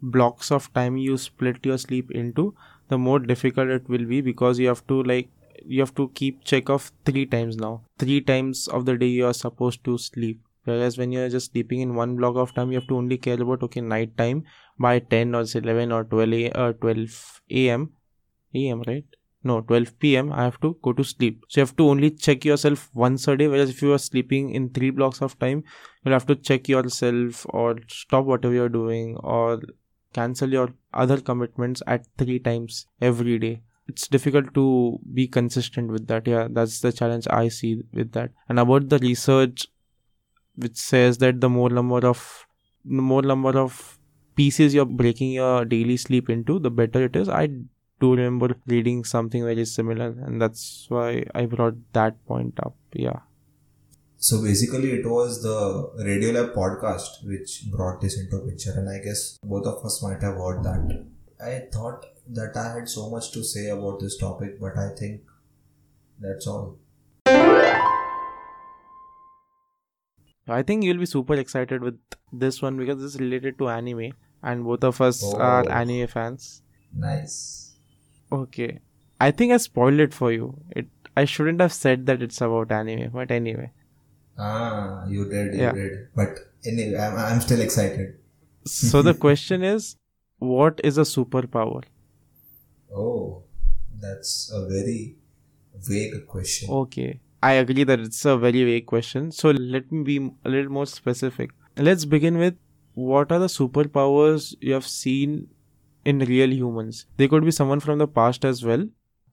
blocks 0.00 0.50
of 0.50 0.72
time 0.72 0.96
you 0.96 1.18
split 1.18 1.66
your 1.70 1.78
sleep 1.78 2.10
into 2.10 2.54
the 2.88 2.98
more 2.98 3.18
difficult 3.18 3.68
it 3.68 3.88
will 3.88 4.06
be 4.12 4.20
because 4.20 4.58
you 4.58 4.68
have 4.68 4.86
to 4.86 5.02
like 5.02 5.28
you 5.64 5.80
have 5.80 5.94
to 5.94 6.08
keep 6.20 6.44
check 6.44 6.70
of 6.70 6.90
three 7.04 7.26
times 7.26 7.56
now. 7.56 7.82
Three 7.98 8.20
times 8.20 8.66
of 8.68 8.86
the 8.86 8.96
day 8.96 9.06
you 9.06 9.26
are 9.26 9.34
supposed 9.34 9.84
to 9.84 9.98
sleep. 9.98 10.40
Whereas 10.64 10.98
when 10.98 11.12
you're 11.12 11.28
just 11.28 11.52
sleeping 11.52 11.80
in 11.80 11.94
one 11.94 12.16
block 12.16 12.36
of 12.36 12.54
time 12.54 12.70
you 12.70 12.78
have 12.78 12.88
to 12.88 12.96
only 12.96 13.18
care 13.18 13.40
about 13.40 13.62
okay 13.62 13.80
night 13.80 14.16
time 14.16 14.44
by 14.78 14.98
10 14.98 15.34
or 15.34 15.44
11 15.54 15.92
or 15.92 16.04
12 16.04 16.32
a, 16.32 16.50
uh, 16.52 16.72
12 16.72 17.42
am 17.50 17.90
am 18.54 18.82
right 18.86 19.19
no 19.42 19.60
12 19.62 19.98
pm 19.98 20.32
i 20.32 20.42
have 20.42 20.60
to 20.60 20.76
go 20.82 20.92
to 20.92 21.02
sleep. 21.02 21.44
So 21.48 21.60
you 21.60 21.66
have 21.66 21.76
to 21.76 21.88
only 21.88 22.10
check 22.10 22.44
yourself 22.44 22.90
once 22.92 23.26
a 23.26 23.36
day 23.36 23.48
whereas 23.48 23.70
if 23.70 23.82
you 23.82 23.92
are 23.92 23.98
sleeping 23.98 24.50
in 24.50 24.68
three 24.70 24.90
blocks 24.90 25.22
of 25.22 25.38
time 25.38 25.64
you'll 26.04 26.14
have 26.14 26.26
to 26.26 26.36
check 26.36 26.68
yourself 26.68 27.46
or 27.48 27.76
stop 27.88 28.24
whatever 28.24 28.54
you're 28.54 28.68
doing 28.68 29.16
or 29.18 29.60
cancel 30.12 30.50
your 30.50 30.68
other 30.92 31.20
commitments 31.20 31.82
at 31.86 32.04
three 32.18 32.38
times 32.38 32.86
every 33.00 33.38
day. 33.38 33.62
It's 33.88 34.08
difficult 34.08 34.52
to 34.54 34.98
be 35.14 35.26
consistent 35.26 35.90
with 35.90 36.06
that. 36.08 36.26
Yeah 36.26 36.48
that's 36.50 36.80
the 36.80 36.92
challenge 36.92 37.26
i 37.30 37.48
see 37.48 37.82
with 37.92 38.12
that. 38.12 38.30
And 38.48 38.58
about 38.58 38.88
the 38.88 38.98
research 38.98 39.68
which 40.56 40.76
says 40.76 41.18
that 41.18 41.40
the 41.40 41.48
more 41.48 41.70
number 41.70 42.06
of 42.06 42.46
the 42.84 43.02
more 43.02 43.22
number 43.22 43.58
of 43.58 43.98
pieces 44.36 44.74
you're 44.74 44.84
breaking 44.84 45.32
your 45.32 45.64
daily 45.64 45.96
sleep 45.96 46.28
into 46.30 46.58
the 46.58 46.70
better 46.70 47.04
it 47.04 47.16
is. 47.16 47.28
I 47.28 47.48
do 48.00 48.10
remember 48.14 48.48
reading 48.66 49.04
something 49.04 49.44
very 49.44 49.64
similar 49.64 50.08
and 50.26 50.40
that's 50.42 50.62
why 50.88 51.08
i 51.40 51.44
brought 51.56 51.76
that 51.98 52.16
point 52.32 52.58
up 52.68 52.76
yeah 53.08 53.20
So 54.28 54.36
basically, 54.44 54.88
it 54.94 55.06
was 55.10 55.36
the 55.44 55.52
Radiolab 56.06 56.48
podcast 56.56 57.14
which 57.28 57.52
brought 57.76 58.02
this 58.04 58.16
into 58.22 58.40
picture, 58.48 58.74
and 58.80 58.90
I 58.94 58.96
guess 59.04 59.22
both 59.52 59.68
of 59.70 59.86
us 59.90 59.94
might 60.06 60.24
have 60.26 60.36
heard 60.42 60.58
that. 60.66 60.90
I 61.46 61.52
thought 61.76 62.04
that 62.40 62.58
I 62.62 62.66
had 62.74 62.90
so 62.94 63.04
much 63.14 63.30
to 63.36 63.44
say 63.52 63.64
about 63.76 63.96
this 64.04 64.18
topic, 64.24 64.60
but 64.64 64.76
I 64.82 64.88
think 65.00 65.32
that's 66.26 66.50
all. 66.54 66.68
i 70.48 70.62
think 70.68 70.84
you'll 70.84 70.98
be 70.98 71.06
super 71.06 71.34
excited 71.34 71.82
with 71.82 71.98
this 72.44 72.60
one 72.62 72.76
because 72.76 73.00
this 73.02 73.14
is 73.14 73.20
related 73.20 73.58
to 73.58 73.68
anime 73.68 74.12
and 74.42 74.64
both 74.64 74.84
of 74.84 75.00
us 75.00 75.22
Oh. 75.24 75.36
are 75.38 75.70
anime 75.70 76.06
fans 76.08 76.62
Nice. 76.92 77.69
Okay. 78.32 78.80
I 79.20 79.30
think 79.30 79.52
I 79.52 79.56
spoiled 79.58 80.00
it 80.00 80.14
for 80.14 80.32
you. 80.32 80.46
It 80.74 80.88
I 81.16 81.24
shouldn't 81.24 81.60
have 81.60 81.72
said 81.72 82.06
that 82.06 82.22
it's 82.22 82.40
about 82.40 82.72
anime, 82.72 83.10
but 83.12 83.30
anyway. 83.30 83.70
Ah, 84.38 85.06
you 85.08 85.24
did, 85.28 85.54
you 85.54 85.60
Yeah. 85.60 85.72
did. 85.72 86.08
But 86.14 86.38
anyway, 86.64 86.96
I'm, 86.98 87.16
I'm 87.16 87.40
still 87.40 87.60
excited. 87.60 88.14
So 88.64 89.02
the 89.02 89.14
question 89.26 89.62
is 89.62 89.96
what 90.38 90.80
is 90.84 90.98
a 90.98 91.02
superpower? 91.02 91.82
Oh, 92.94 93.42
that's 94.00 94.50
a 94.52 94.66
very 94.68 95.16
vague 95.88 96.26
question. 96.26 96.70
Okay. 96.70 97.20
I 97.42 97.52
agree 97.52 97.84
that 97.84 98.00
it's 98.00 98.24
a 98.24 98.36
very 98.36 98.64
vague 98.64 98.86
question. 98.86 99.30
So 99.32 99.50
let 99.50 99.90
me 99.90 100.02
be 100.04 100.30
a 100.44 100.48
little 100.48 100.70
more 100.70 100.86
specific. 100.86 101.50
Let's 101.76 102.04
begin 102.04 102.36
with 102.38 102.56
what 102.94 103.32
are 103.32 103.38
the 103.38 103.46
superpowers 103.46 104.54
you 104.60 104.74
have 104.74 104.86
seen 104.86 105.48
in 106.04 106.18
real 106.20 106.52
humans? 106.52 107.06
They 107.16 107.28
could 107.28 107.44
be 107.44 107.50
someone 107.50 107.80
from 107.80 107.98
the 107.98 108.08
past 108.08 108.44
as 108.44 108.64
well. 108.64 108.86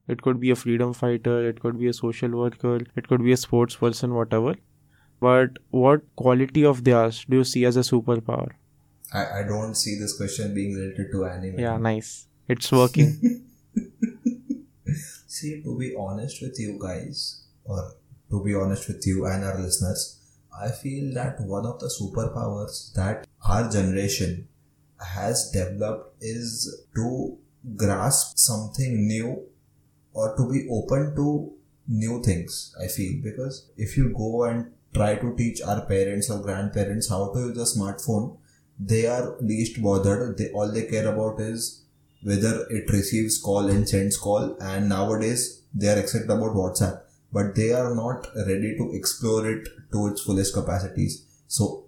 It 0.08 0.22
could 0.22 0.40
be 0.40 0.50
a 0.50 0.56
freedom 0.56 0.94
fighter, 0.94 1.48
it 1.48 1.60
could 1.60 1.78
be 1.78 1.88
a 1.88 1.92
social 1.92 2.30
worker, 2.30 2.78
it 2.96 3.08
could 3.08 3.22
be 3.22 3.32
a 3.32 3.36
sports 3.36 3.76
person, 3.76 4.14
whatever. 4.14 4.54
But 5.20 5.58
what 5.70 6.02
quality 6.16 6.64
of 6.64 6.84
theirs 6.84 7.24
do 7.28 7.38
you 7.38 7.44
see 7.44 7.64
as 7.64 7.76
a 7.76 7.80
superpower? 7.80 8.50
I, 9.12 9.40
I 9.40 9.42
don't 9.42 9.74
see 9.74 9.98
this 9.98 10.16
question 10.16 10.54
being 10.54 10.74
related 10.74 11.10
to 11.12 11.24
anime. 11.24 11.58
Yeah, 11.58 11.76
nice. 11.78 12.26
It's 12.48 12.70
working. 12.72 13.44
See, 15.26 15.62
to 15.62 15.78
be 15.78 15.94
honest 15.98 16.40
with 16.40 16.58
you 16.58 16.78
guys, 16.80 17.44
or 17.64 17.92
to 18.30 18.42
be 18.42 18.54
honest 18.54 18.88
with 18.88 19.06
you 19.06 19.26
and 19.26 19.44
our 19.44 19.60
listeners, 19.60 20.18
I 20.58 20.70
feel 20.70 21.14
that 21.14 21.40
one 21.40 21.66
of 21.66 21.78
the 21.78 21.86
superpowers 21.86 22.92
that 22.94 23.26
our 23.46 23.70
generation 23.70 24.48
has 25.00 25.50
developed 25.50 26.16
is 26.20 26.84
to 26.94 27.38
grasp 27.76 28.38
something 28.38 29.06
new 29.06 29.42
or 30.12 30.36
to 30.36 30.50
be 30.50 30.66
open 30.70 31.14
to 31.16 31.52
new 31.86 32.22
things. 32.22 32.74
I 32.82 32.88
feel 32.88 33.20
because 33.22 33.70
if 33.76 33.96
you 33.96 34.14
go 34.16 34.44
and 34.44 34.72
try 34.94 35.16
to 35.16 35.36
teach 35.36 35.60
our 35.62 35.82
parents 35.86 36.30
or 36.30 36.40
grandparents 36.40 37.08
how 37.08 37.32
to 37.32 37.40
use 37.40 37.58
a 37.58 37.78
smartphone, 37.78 38.38
they 38.78 39.06
are 39.06 39.36
least 39.40 39.82
bothered. 39.82 40.38
They 40.38 40.50
all 40.50 40.70
they 40.70 40.86
care 40.86 41.08
about 41.12 41.40
is 41.40 41.82
whether 42.22 42.66
it 42.70 42.90
receives 42.90 43.38
call 43.40 43.68
and 43.68 43.88
sends 43.88 44.16
call 44.16 44.56
and 44.60 44.88
nowadays 44.88 45.62
they 45.74 45.88
are 45.88 45.98
excited 45.98 46.28
about 46.28 46.54
whatsapp 46.54 47.00
but 47.32 47.54
they 47.54 47.72
are 47.72 47.94
not 47.94 48.26
ready 48.34 48.76
to 48.76 48.90
explore 48.92 49.48
it 49.48 49.68
to 49.92 50.08
its 50.08 50.22
fullest 50.22 50.52
capacities 50.52 51.24
so 51.46 51.84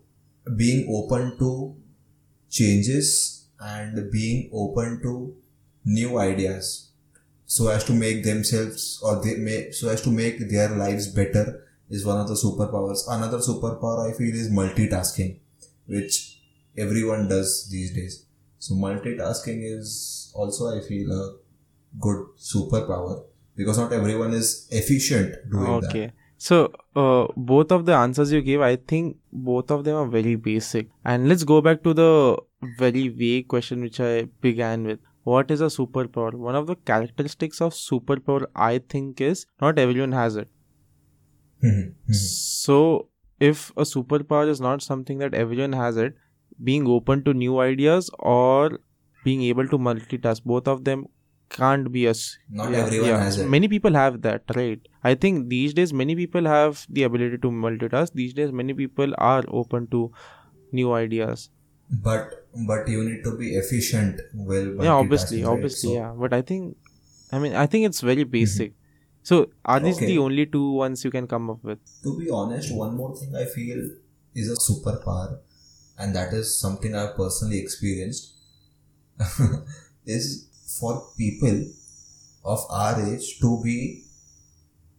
being 0.56 0.86
open 0.94 1.36
to 1.38 1.74
changes 2.50 3.46
and 3.60 4.10
being 4.10 4.50
open 4.52 5.00
to 5.02 5.34
new 5.84 6.18
ideas 6.18 6.90
so 7.46 7.68
as 7.68 7.84
to 7.84 7.92
make 7.92 8.24
themselves 8.24 9.00
or 9.02 9.22
they 9.22 9.36
may 9.36 9.70
so 9.72 9.88
as 9.88 10.02
to 10.02 10.10
make 10.10 10.38
their 10.50 10.68
lives 10.70 11.08
better 11.08 11.66
is 11.88 12.06
one 12.06 12.20
of 12.20 12.28
the 12.28 12.34
superpowers. 12.34 13.00
Another 13.08 13.38
superpower 13.38 14.08
i 14.08 14.16
feel 14.16 14.34
is 14.34 14.48
multitasking 14.50 15.38
which 15.86 16.40
everyone 16.78 17.28
does 17.28 17.68
these 17.70 17.92
days. 17.94 18.24
So 18.58 18.74
multitasking 18.74 19.62
is 19.78 20.32
also 20.34 20.76
I 20.76 20.80
feel 20.86 21.10
a 21.12 21.36
good 21.98 22.26
superpower 22.38 23.24
because 23.56 23.78
not 23.78 23.92
everyone 23.92 24.32
is 24.32 24.68
efficient 24.70 25.34
doing 25.50 25.80
that. 25.80 26.12
So, 26.44 26.72
uh, 26.96 27.26
both 27.36 27.70
of 27.70 27.84
the 27.86 27.94
answers 27.94 28.32
you 28.32 28.40
gave, 28.42 28.60
I 28.62 28.76
think 28.76 29.16
both 29.30 29.70
of 29.70 29.84
them 29.84 29.96
are 29.96 30.06
very 30.06 30.34
basic. 30.36 30.88
And 31.04 31.28
let's 31.28 31.44
go 31.44 31.60
back 31.60 31.82
to 31.82 31.92
the 31.94 32.36
very 32.78 33.08
vague 33.08 33.48
question 33.48 33.82
which 33.82 34.00
I 34.00 34.22
began 34.40 34.84
with. 34.84 35.00
What 35.24 35.50
is 35.50 35.60
a 35.60 35.66
superpower? 35.66 36.32
One 36.34 36.54
of 36.56 36.66
the 36.66 36.76
characteristics 36.76 37.60
of 37.60 37.74
superpower, 37.74 38.46
I 38.56 38.78
think, 38.78 39.20
is 39.20 39.44
not 39.60 39.78
everyone 39.78 40.12
has 40.12 40.36
it. 40.36 40.48
Mhm, 41.62 41.94
mhm. 42.08 42.14
So, 42.14 43.08
if 43.48 43.70
a 43.76 43.82
superpower 43.92 44.48
is 44.48 44.60
not 44.60 44.82
something 44.82 45.18
that 45.18 45.34
everyone 45.34 45.72
has 45.72 45.96
it, 45.96 46.14
being 46.70 46.86
open 46.96 47.22
to 47.24 47.34
new 47.34 47.58
ideas 47.60 48.10
or 48.18 48.78
being 49.24 49.42
able 49.42 49.68
to 49.68 49.78
multitask, 49.78 50.44
both 50.44 50.68
of 50.68 50.84
them 50.84 51.06
can't 51.50 51.90
be 51.92 52.06
as 52.06 52.38
Not 52.48 52.74
everyone 52.74 53.20
has 53.20 53.38
it. 53.38 53.48
Many 53.48 53.68
people 53.68 53.94
have 53.94 54.22
that, 54.22 54.42
right? 54.56 54.80
I 55.04 55.14
think 55.14 55.48
these 55.48 55.74
days 55.74 55.92
many 55.92 56.14
people 56.16 56.44
have 56.46 56.86
the 56.88 57.04
ability 57.04 57.38
to 57.38 57.50
multitask. 57.50 58.12
These 58.14 58.34
days 58.34 58.52
many 58.52 58.74
people 58.74 59.14
are 59.18 59.44
open 59.62 59.88
to 59.96 60.10
new 60.72 60.92
ideas. 60.92 61.50
but 62.04 62.34
but 62.68 62.88
you 62.92 63.00
need 63.06 63.22
to 63.24 63.30
be 63.38 63.46
efficient 63.60 64.20
while 64.50 64.68
yeah, 64.84 64.92
obviously, 65.02 65.40
right? 65.42 65.50
obviously, 65.52 65.88
So, 65.90 65.94
yeah. 65.94 66.12
But 66.24 66.32
I 66.36 66.42
think, 66.50 66.76
I 67.32 67.38
mean, 67.44 67.54
I 67.62 67.66
think 67.72 67.86
it's 67.88 68.00
very 68.08 68.24
mm-hmm. 68.24 68.36
basic. 68.36 68.74
So, 69.30 69.38
are 69.64 69.80
these 69.86 69.96
Okay. 69.98 70.06
the 70.10 70.18
only 70.18 70.46
two 70.46 70.72
ones 70.82 71.04
you 71.04 71.10
can 71.16 71.26
come 71.32 71.50
up 71.54 71.64
with? 71.70 71.80
To 72.04 72.18
be 72.18 72.30
honest, 72.30 72.74
one 72.82 72.96
more 72.96 73.10
thing 73.16 73.34
I 73.42 73.44
feel 73.56 73.82
is 74.34 74.50
a 74.50 74.58
superpower, 74.66 75.38
and 75.98 76.14
that 76.20 76.32
is 76.32 76.56
something 76.58 76.94
I've 76.94 77.16
personally 77.16 77.58
experienced, 77.60 78.32
is 80.06 80.48
for 80.78 80.92
people 81.18 81.58
of 82.44 82.60
our 82.70 83.00
age 83.06 83.38
to 83.40 83.60
be 83.62 84.04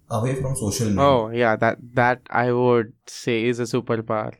away 0.10 0.36
from 0.42 0.56
social 0.56 0.88
media. 0.90 1.04
Oh, 1.04 1.30
yeah, 1.30 1.56
that 1.56 1.78
that 1.96 2.22
I 2.30 2.52
would 2.52 2.94
say 3.08 3.46
is 3.46 3.60
a 3.60 3.64
superpower. 3.64 4.34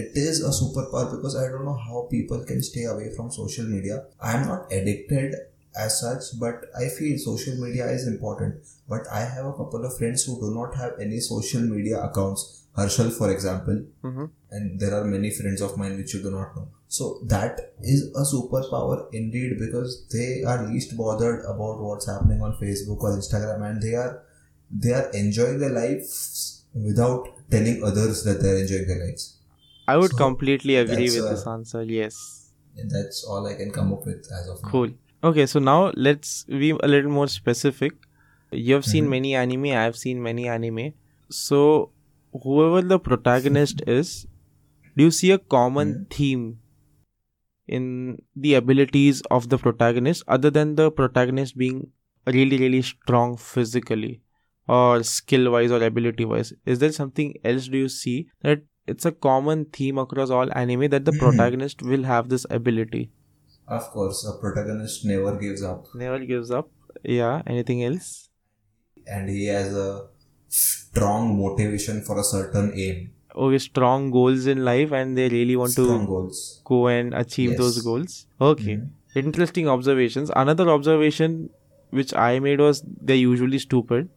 it 0.00 0.12
is 0.20 0.38
a 0.48 0.50
superpower 0.58 1.08
because 1.14 1.34
I 1.36 1.48
don't 1.52 1.66
know 1.66 1.78
how 1.86 2.08
people 2.10 2.44
can 2.50 2.62
stay 2.68 2.84
away 2.84 3.08
from 3.16 3.30
social 3.30 3.66
media. 3.72 3.96
I'm 4.28 4.46
not 4.50 4.72
addicted 4.76 5.34
as 5.82 6.00
such, 6.00 6.28
but 6.44 6.64
I 6.82 6.88
feel 6.94 7.18
social 7.24 7.56
media 7.64 7.88
is 7.96 8.06
important. 8.12 8.54
But 8.88 9.06
I 9.18 9.20
have 9.34 9.46
a 9.50 9.52
couple 9.58 9.84
of 9.88 9.96
friends 9.98 10.24
who 10.24 10.38
do 10.44 10.54
not 10.54 10.74
have 10.76 10.94
any 11.06 11.20
social 11.20 11.60
media 11.74 12.00
accounts. 12.08 12.46
Harshal, 12.78 13.12
for 13.18 13.30
example, 13.30 13.82
hmm 14.02 14.24
and 14.56 14.80
there 14.80 14.94
are 14.98 15.04
many 15.04 15.30
friends 15.40 15.62
of 15.66 15.76
mine 15.82 15.96
which 15.98 16.14
you 16.14 16.22
do 16.22 16.30
not 16.30 16.56
know. 16.56 16.68
So 16.94 17.04
that 17.32 17.60
is 17.90 18.00
a 18.22 18.24
superpower 18.30 18.96
indeed 19.20 19.58
because 19.58 19.92
they 20.14 20.42
are 20.44 20.56
least 20.70 20.96
bothered 20.96 21.44
about 21.52 21.80
what's 21.88 22.06
happening 22.12 22.42
on 22.42 22.56
Facebook 22.62 23.00
or 23.08 23.12
Instagram, 23.18 23.62
and 23.68 23.82
they 23.82 23.94
are 23.94 24.22
they 24.84 24.92
are 24.92 25.06
enjoying 25.20 25.58
their 25.62 25.70
lives 25.76 26.64
without 26.88 27.28
telling 27.54 27.82
others 27.90 28.24
that 28.24 28.42
they 28.42 28.50
are 28.50 28.58
enjoying 28.64 28.86
their 28.90 29.00
lives. 29.06 29.26
I 29.88 29.96
would 29.96 30.12
So, 30.12 30.16
completely 30.18 30.76
agree 30.76 31.08
with 31.14 31.28
this 31.30 31.46
answer. 31.46 31.82
Yes. 31.82 32.20
That's 32.92 33.24
all 33.24 33.46
I 33.46 33.54
can 33.54 33.70
come 33.70 33.92
up 33.92 34.06
with 34.06 34.28
as 34.40 34.48
of 34.48 34.62
now. 34.62 34.70
Cool. 34.70 34.90
Okay, 35.30 35.46
so 35.46 35.60
now 35.60 35.92
let's 36.08 36.44
be 36.44 36.70
a 36.70 36.88
little 36.88 37.10
more 37.10 37.28
specific. 37.28 37.92
You 38.50 38.74
have 38.74 38.84
seen 38.84 39.06
Mhm. 39.06 39.10
many 39.16 39.34
anime, 39.42 39.66
I 39.80 39.82
have 39.88 39.96
seen 39.96 40.22
many 40.22 40.48
anime. 40.48 40.86
So, 41.30 41.60
whoever 42.46 42.82
the 42.94 42.98
protagonist 43.10 43.82
is, 43.86 44.26
do 44.96 45.04
you 45.04 45.10
see 45.20 45.30
a 45.30 45.38
common 45.56 45.92
Mhm. 45.94 46.10
theme 46.16 46.44
in 47.66 48.18
the 48.34 48.54
abilities 48.54 49.22
of 49.30 49.48
the 49.48 49.58
protagonist 49.58 50.22
other 50.28 50.50
than 50.50 50.74
the 50.76 50.90
protagonist 50.90 51.56
being 51.56 51.90
really, 52.26 52.58
really 52.58 52.82
strong 52.82 53.36
physically 53.36 54.20
or 54.68 55.02
skill 55.02 55.50
wise 55.52 55.70
or 55.70 55.82
ability 55.82 56.24
wise? 56.24 56.52
Is 56.66 56.78
there 56.80 56.92
something 56.92 57.34
else 57.44 57.68
do 57.68 57.78
you 57.78 57.88
see 57.88 58.28
that 58.42 58.62
it's 58.86 59.04
a 59.04 59.12
common 59.12 59.64
theme 59.66 59.98
across 59.98 60.30
all 60.30 60.48
anime 60.56 60.88
that 60.90 61.04
the 61.04 61.12
Mhm. 61.12 61.18
protagonist 61.18 61.82
will 61.82 62.02
have 62.04 62.28
this 62.28 62.46
ability? 62.50 63.10
Of 63.68 63.84
course, 63.90 64.24
a 64.26 64.38
protagonist 64.40 65.04
never 65.04 65.36
gives 65.38 65.62
up, 65.62 65.86
Never 65.94 66.18
gives 66.18 66.50
up. 66.50 66.70
Yeah. 67.04 67.42
Anything 67.46 67.84
else? 67.84 68.28
and 69.06 69.28
he 69.28 69.46
has 69.46 69.74
a 69.74 70.08
strong 70.48 71.36
motivation 71.36 72.02
for 72.02 72.18
a 72.20 72.24
certain 72.24 72.72
aim. 72.76 73.10
Okay, 73.34 73.58
strong 73.58 74.10
goals 74.10 74.46
in 74.46 74.64
life, 74.64 74.92
and 74.92 75.16
they 75.16 75.28
really 75.28 75.56
want 75.56 75.72
strong 75.72 76.00
to 76.00 76.06
goals. 76.06 76.60
go 76.64 76.86
and 76.88 77.14
achieve 77.14 77.50
Yes. 77.50 77.58
those 77.58 77.80
goals. 77.80 78.26
Okay. 78.40 78.76
Mhm. 78.76 78.90
Interesting 79.24 79.68
observations. 79.68 80.30
Another 80.36 80.68
observation 80.70 81.38
which 81.90 82.14
I 82.14 82.38
made 82.40 82.60
was 82.60 82.82
they're 83.00 83.16
usually 83.22 83.58
stupid. 83.58 84.08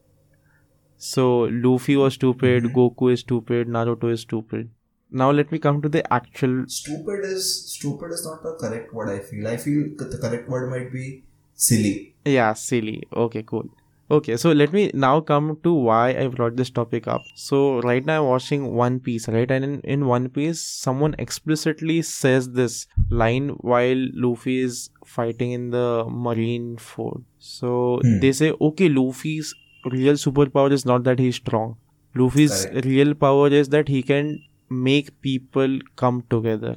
So 0.98 1.24
Luffy 1.66 1.96
was 1.98 2.14
stupid, 2.14 2.64
Mhm. 2.64 2.74
Goku 2.74 3.12
is 3.14 3.20
stupid, 3.22 3.68
Naruto 3.68 4.12
is 4.12 4.22
stupid. 4.22 4.70
Now 5.12 5.32
let 5.32 5.52
me 5.52 5.60
come 5.60 5.82
to 5.82 5.90
the 5.90 6.02
actual. 6.14 6.64
Stupid 6.68 7.26
is 7.26 7.50
stupid 7.74 8.12
is 8.12 8.26
not 8.26 8.44
the 8.44 8.54
correct 8.64 8.94
word. 8.94 9.10
I 9.10 9.20
feel. 9.20 9.48
I 9.48 9.58
feel 9.58 9.82
the 9.98 10.18
correct 10.26 10.50
word 10.50 10.70
might 10.70 10.92
be 10.92 11.24
silly. 11.54 12.16
Yeah, 12.26 12.54
silly. 12.54 12.96
Okay, 13.26 13.44
cool. 13.44 13.70
Okay, 14.10 14.38
so 14.38 14.52
let 14.52 14.72
me 14.72 14.92
now 14.94 15.20
come 15.20 15.60
to 15.64 15.74
why 15.74 16.10
I 16.12 16.28
brought 16.28 16.56
this 16.56 16.70
topic 16.70 17.08
up. 17.08 17.24
So 17.34 17.80
right 17.82 18.06
now 18.06 18.22
I'm 18.24 18.30
watching 18.30 18.76
One 18.76 19.00
Piece, 19.00 19.28
right? 19.28 19.50
And 19.50 19.66
in, 19.66 19.80
in 19.82 20.06
One 20.06 20.30
Piece, 20.30 20.62
someone 20.62 21.16
explicitly 21.18 22.04
says 22.04 22.52
this 22.52 22.86
line 23.10 23.50
while 23.62 24.06
Luffy 24.14 24.60
is 24.60 24.92
fighting 25.06 25.54
in 25.54 25.72
the 25.72 26.06
marine 26.08 26.78
fort. 26.78 27.22
So 27.40 28.00
Hmm. 28.04 28.20
they 28.20 28.32
say, 28.32 28.54
okay, 28.62 28.90
Luffy's 28.90 29.56
real 29.86 30.14
superpower 30.14 30.72
is 30.72 30.86
not 30.86 31.04
that 31.06 31.18
he's 31.20 31.36
strong. 31.38 31.78
Luffy's 32.16 32.66
Correct. 32.66 32.86
real 32.86 33.16
power 33.16 33.48
is 33.48 33.70
that 33.70 33.88
he 33.88 34.04
can 34.04 34.40
make 34.70 35.20
people 35.22 35.80
come 35.96 36.24
together. 36.30 36.76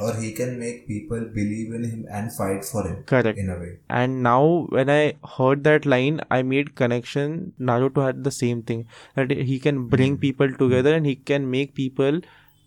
Or 0.00 0.14
he 0.14 0.32
can 0.32 0.58
make 0.58 0.86
people 0.86 1.20
believe 1.34 1.72
in 1.72 1.84
him 1.84 2.06
and 2.10 2.32
fight 2.36 2.64
for 2.64 2.86
him 2.86 3.02
Correct. 3.04 3.38
in 3.38 3.50
a 3.50 3.58
way 3.58 3.78
And 3.88 4.22
now, 4.22 4.66
when 4.68 4.90
I 4.90 5.14
heard 5.36 5.64
that 5.64 5.86
line, 5.86 6.20
I 6.30 6.42
made 6.42 6.74
connection. 6.74 7.52
Naruto 7.60 8.04
had 8.06 8.24
the 8.24 8.30
same 8.30 8.62
thing 8.62 8.86
that 9.14 9.30
he 9.30 9.58
can 9.58 9.86
bring 9.88 10.18
people 10.18 10.52
together 10.52 10.94
and 10.94 11.06
he 11.06 11.16
can 11.16 11.50
make 11.50 11.74
people 11.74 12.20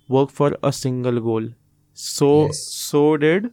work 0.08 0.32
for 0.32 0.56
a 0.64 0.74
single 0.74 1.20
goal. 1.20 1.50
So, 1.94 2.46
Yes. 2.46 2.60
so 2.90 3.18
did 3.18 3.52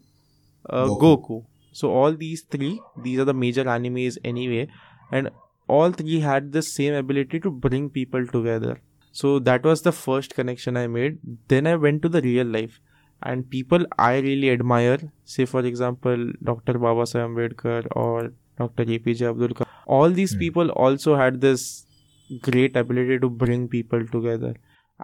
uh, 0.70 0.86
Goku. 0.86 1.00
Goku. 1.00 1.44
So 1.72 1.90
all 1.92 2.12
these 2.12 2.42
three, 2.42 2.80
these 3.02 3.18
are 3.18 3.24
the 3.24 3.34
major 3.34 3.64
animes 3.64 4.16
anyway, 4.24 4.68
and 5.12 5.30
all 5.68 5.90
three 5.92 6.20
had 6.20 6.52
the 6.52 6.62
same 6.62 6.94
ability 6.94 7.40
to 7.40 7.50
bring 7.50 7.90
people 7.90 8.26
together. 8.26 8.80
So 9.12 9.38
that 9.40 9.62
was 9.64 9.82
the 9.82 9.92
first 9.92 10.34
connection 10.34 10.76
I 10.76 10.86
made. 10.86 11.18
Then 11.48 11.66
I 11.66 11.76
went 11.76 12.02
to 12.02 12.08
the 12.08 12.22
real 12.22 12.46
life 12.46 12.80
and 13.22 13.48
people 13.50 13.86
I 13.98 14.18
really 14.18 14.50
admire, 14.50 14.98
say 15.24 15.44
for 15.44 15.60
example 15.64 16.30
Dr. 16.42 16.74
Babasaheb 16.74 17.28
Ambedkar 17.30 17.86
or 17.96 18.32
Dr. 18.58 18.84
APJ 18.84 19.28
Abdul 19.30 19.48
Kalam. 19.48 19.66
All 19.86 20.10
these 20.10 20.32
Hmm. 20.34 20.38
people 20.44 20.70
also 20.70 21.16
had 21.16 21.40
this 21.40 21.86
great 22.42 22.76
ability 22.76 23.18
to 23.20 23.28
bring 23.30 23.68
people 23.68 24.06
together. 24.06 24.54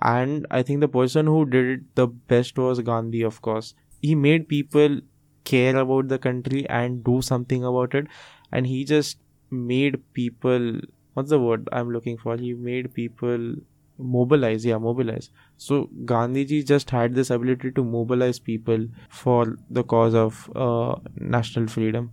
And 0.00 0.46
I 0.50 0.62
think 0.62 0.80
the 0.80 0.88
person 0.88 1.26
who 1.26 1.44
did 1.46 1.66
it 1.74 1.94
the 1.94 2.06
best 2.06 2.58
was 2.58 2.80
Gandhi, 2.80 3.22
of 3.22 3.40
course. 3.42 3.74
He 4.00 4.14
made 4.14 4.48
people 4.48 5.00
care 5.44 5.76
about 5.76 6.08
the 6.08 6.18
country 6.18 6.66
and 6.68 7.02
do 7.04 7.20
something 7.22 7.64
about 7.64 7.94
it. 7.94 8.06
And 8.50 8.66
he 8.66 8.84
just 8.84 9.18
made 9.50 10.00
people 10.14 10.80
what's 11.14 11.30
the 11.30 11.38
word 11.40 11.68
I'm 11.72 11.90
looking 11.90 12.16
for? 12.16 12.36
He 12.36 12.54
made 12.54 12.94
people 12.94 13.54
mobilize, 14.02 14.64
yeah, 14.64 14.78
mobilize. 14.78 15.30
So 15.56 15.88
Gandhiji 16.04 16.66
just 16.66 16.90
had 16.90 17.14
this 17.14 17.30
ability 17.30 17.72
to 17.72 17.84
mobilize 17.84 18.38
people 18.38 18.86
for 19.10 19.56
the 19.70 19.84
cause 19.84 20.14
of 20.14 20.50
uh, 20.56 20.96
national 21.16 21.68
freedom. 21.68 22.12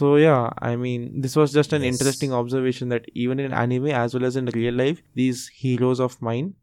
So 0.00 0.16
yeah, 0.16 0.50
I 0.60 0.76
mean, 0.76 1.20
this 1.20 1.36
was 1.36 1.52
just 1.52 1.72
an 1.72 1.82
Yes. 1.82 1.84
interesting 1.84 2.32
observation 2.32 2.88
that 2.90 3.06
even 3.14 3.38
in 3.40 3.52
anime 3.52 3.88
as 3.88 4.14
well 4.14 4.24
as 4.24 4.36
in 4.36 4.46
real 4.46 4.74
life, 4.74 5.02
these 5.14 5.48
heroes 5.48 6.00
of 6.00 6.20
mine, 6.22 6.54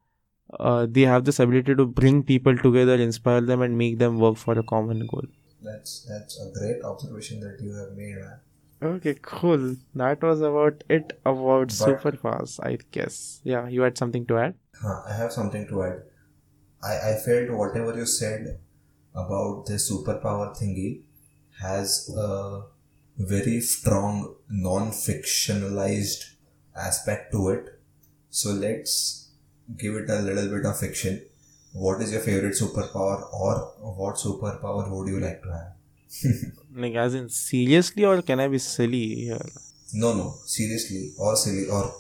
uh, 0.59 0.87
they 0.89 1.01
have 1.01 1.25
this 1.25 1.39
ability 1.39 1.75
to 1.75 1.85
bring 1.85 2.23
people 2.23 2.57
together, 2.57 2.95
inspire 2.95 3.41
them, 3.41 3.61
and 3.61 3.77
make 3.77 3.99
them 3.99 4.19
work 4.19 4.37
for 4.37 4.57
a 4.59 4.63
common 4.63 5.05
goal. 5.07 5.25
that's 5.61 6.05
that's 6.09 6.39
a 6.39 6.51
great 6.57 6.83
observation 6.83 7.39
that 7.39 7.59
you 7.61 7.71
have 7.73 7.91
made 7.97 8.15
man 8.15 8.39
Okay, 8.81 9.15
cool. 9.21 9.75
That 9.95 10.21
was 10.21 10.41
about 10.41 10.83
it 10.89 11.19
about 11.25 11.67
But- 11.79 12.01
Superpass, 12.01 12.59
I 12.63 12.77
guess. 12.91 13.41
Yeah, 13.43 13.67
you 13.67 13.81
had 13.81 13.97
something 13.97 14.25
to 14.27 14.37
add? 14.37 14.55
Huh, 14.81 15.01
I 15.07 15.13
have 15.13 15.31
something 15.33 15.67
to 15.69 15.83
add. 15.83 16.03
I, 16.83 17.11
I 17.11 17.15
felt 17.25 17.49
whatever 17.49 17.95
you 17.97 18.05
said 18.05 18.59
about 19.15 19.65
the 19.65 19.73
superpower 19.73 20.55
thingy 20.55 21.01
has 21.59 22.13
a 22.15 22.61
very 23.17 23.59
strong 23.61 24.35
non 24.49 24.91
fictionalized 24.91 26.25
aspect 26.75 27.31
to 27.31 27.49
it. 27.49 27.79
So 28.29 28.51
let's 28.51 29.31
give 29.75 29.95
it 29.95 30.09
a 30.09 30.19
little 30.21 30.49
bit 30.49 30.65
of 30.67 30.77
fiction. 30.79 31.23
What 31.73 31.99
is 32.01 32.11
your 32.11 32.21
favorite 32.21 32.53
superpower 32.53 33.33
or 33.33 33.55
what 33.97 34.15
superpower 34.15 34.87
would 34.91 35.07
you 35.07 35.19
like 35.19 35.41
to 35.41 35.51
have? 35.51 35.71
Like, 36.75 36.95
as 36.95 37.13
in, 37.15 37.29
seriously, 37.29 38.05
or 38.05 38.21
can 38.21 38.39
I 38.39 38.47
be 38.47 38.59
silly 38.59 39.15
here? 39.15 39.45
No, 39.93 40.13
no, 40.13 40.35
seriously 40.45 41.13
or 41.17 41.35
silly 41.35 41.67
or 41.69 41.93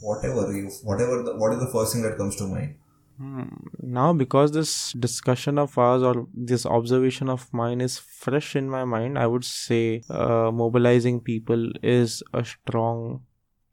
whatever 0.00 0.52
you 0.52 0.68
whatever 0.82 1.22
the, 1.22 1.36
what 1.36 1.52
is 1.52 1.60
the 1.60 1.70
first 1.72 1.92
thing 1.92 2.02
that 2.02 2.16
comes 2.16 2.36
to 2.36 2.46
mind? 2.46 2.76
Hmm. 3.18 3.42
Now, 3.80 4.12
because 4.12 4.52
this 4.52 4.92
discussion 4.92 5.58
of 5.58 5.76
ours 5.76 6.02
or 6.02 6.26
this 6.34 6.64
observation 6.64 7.28
of 7.28 7.52
mine 7.52 7.80
is 7.80 7.98
fresh 7.98 8.56
in 8.56 8.70
my 8.70 8.84
mind, 8.84 9.18
I 9.18 9.26
would 9.26 9.44
say 9.44 10.02
uh, 10.08 10.50
mobilizing 10.52 11.20
people 11.20 11.70
is 11.82 12.22
a 12.32 12.44
strong 12.44 13.22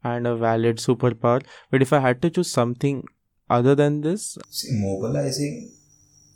and 0.04 0.26
a 0.26 0.36
valid 0.36 0.76
superpower. 0.76 1.42
But 1.70 1.82
if 1.82 1.92
I 1.92 2.00
had 2.00 2.22
to 2.22 2.30
choose 2.30 2.50
something 2.50 3.04
other 3.48 3.74
than 3.74 4.02
this, 4.02 4.38
See, 4.50 4.68
mobilizing 4.72 5.72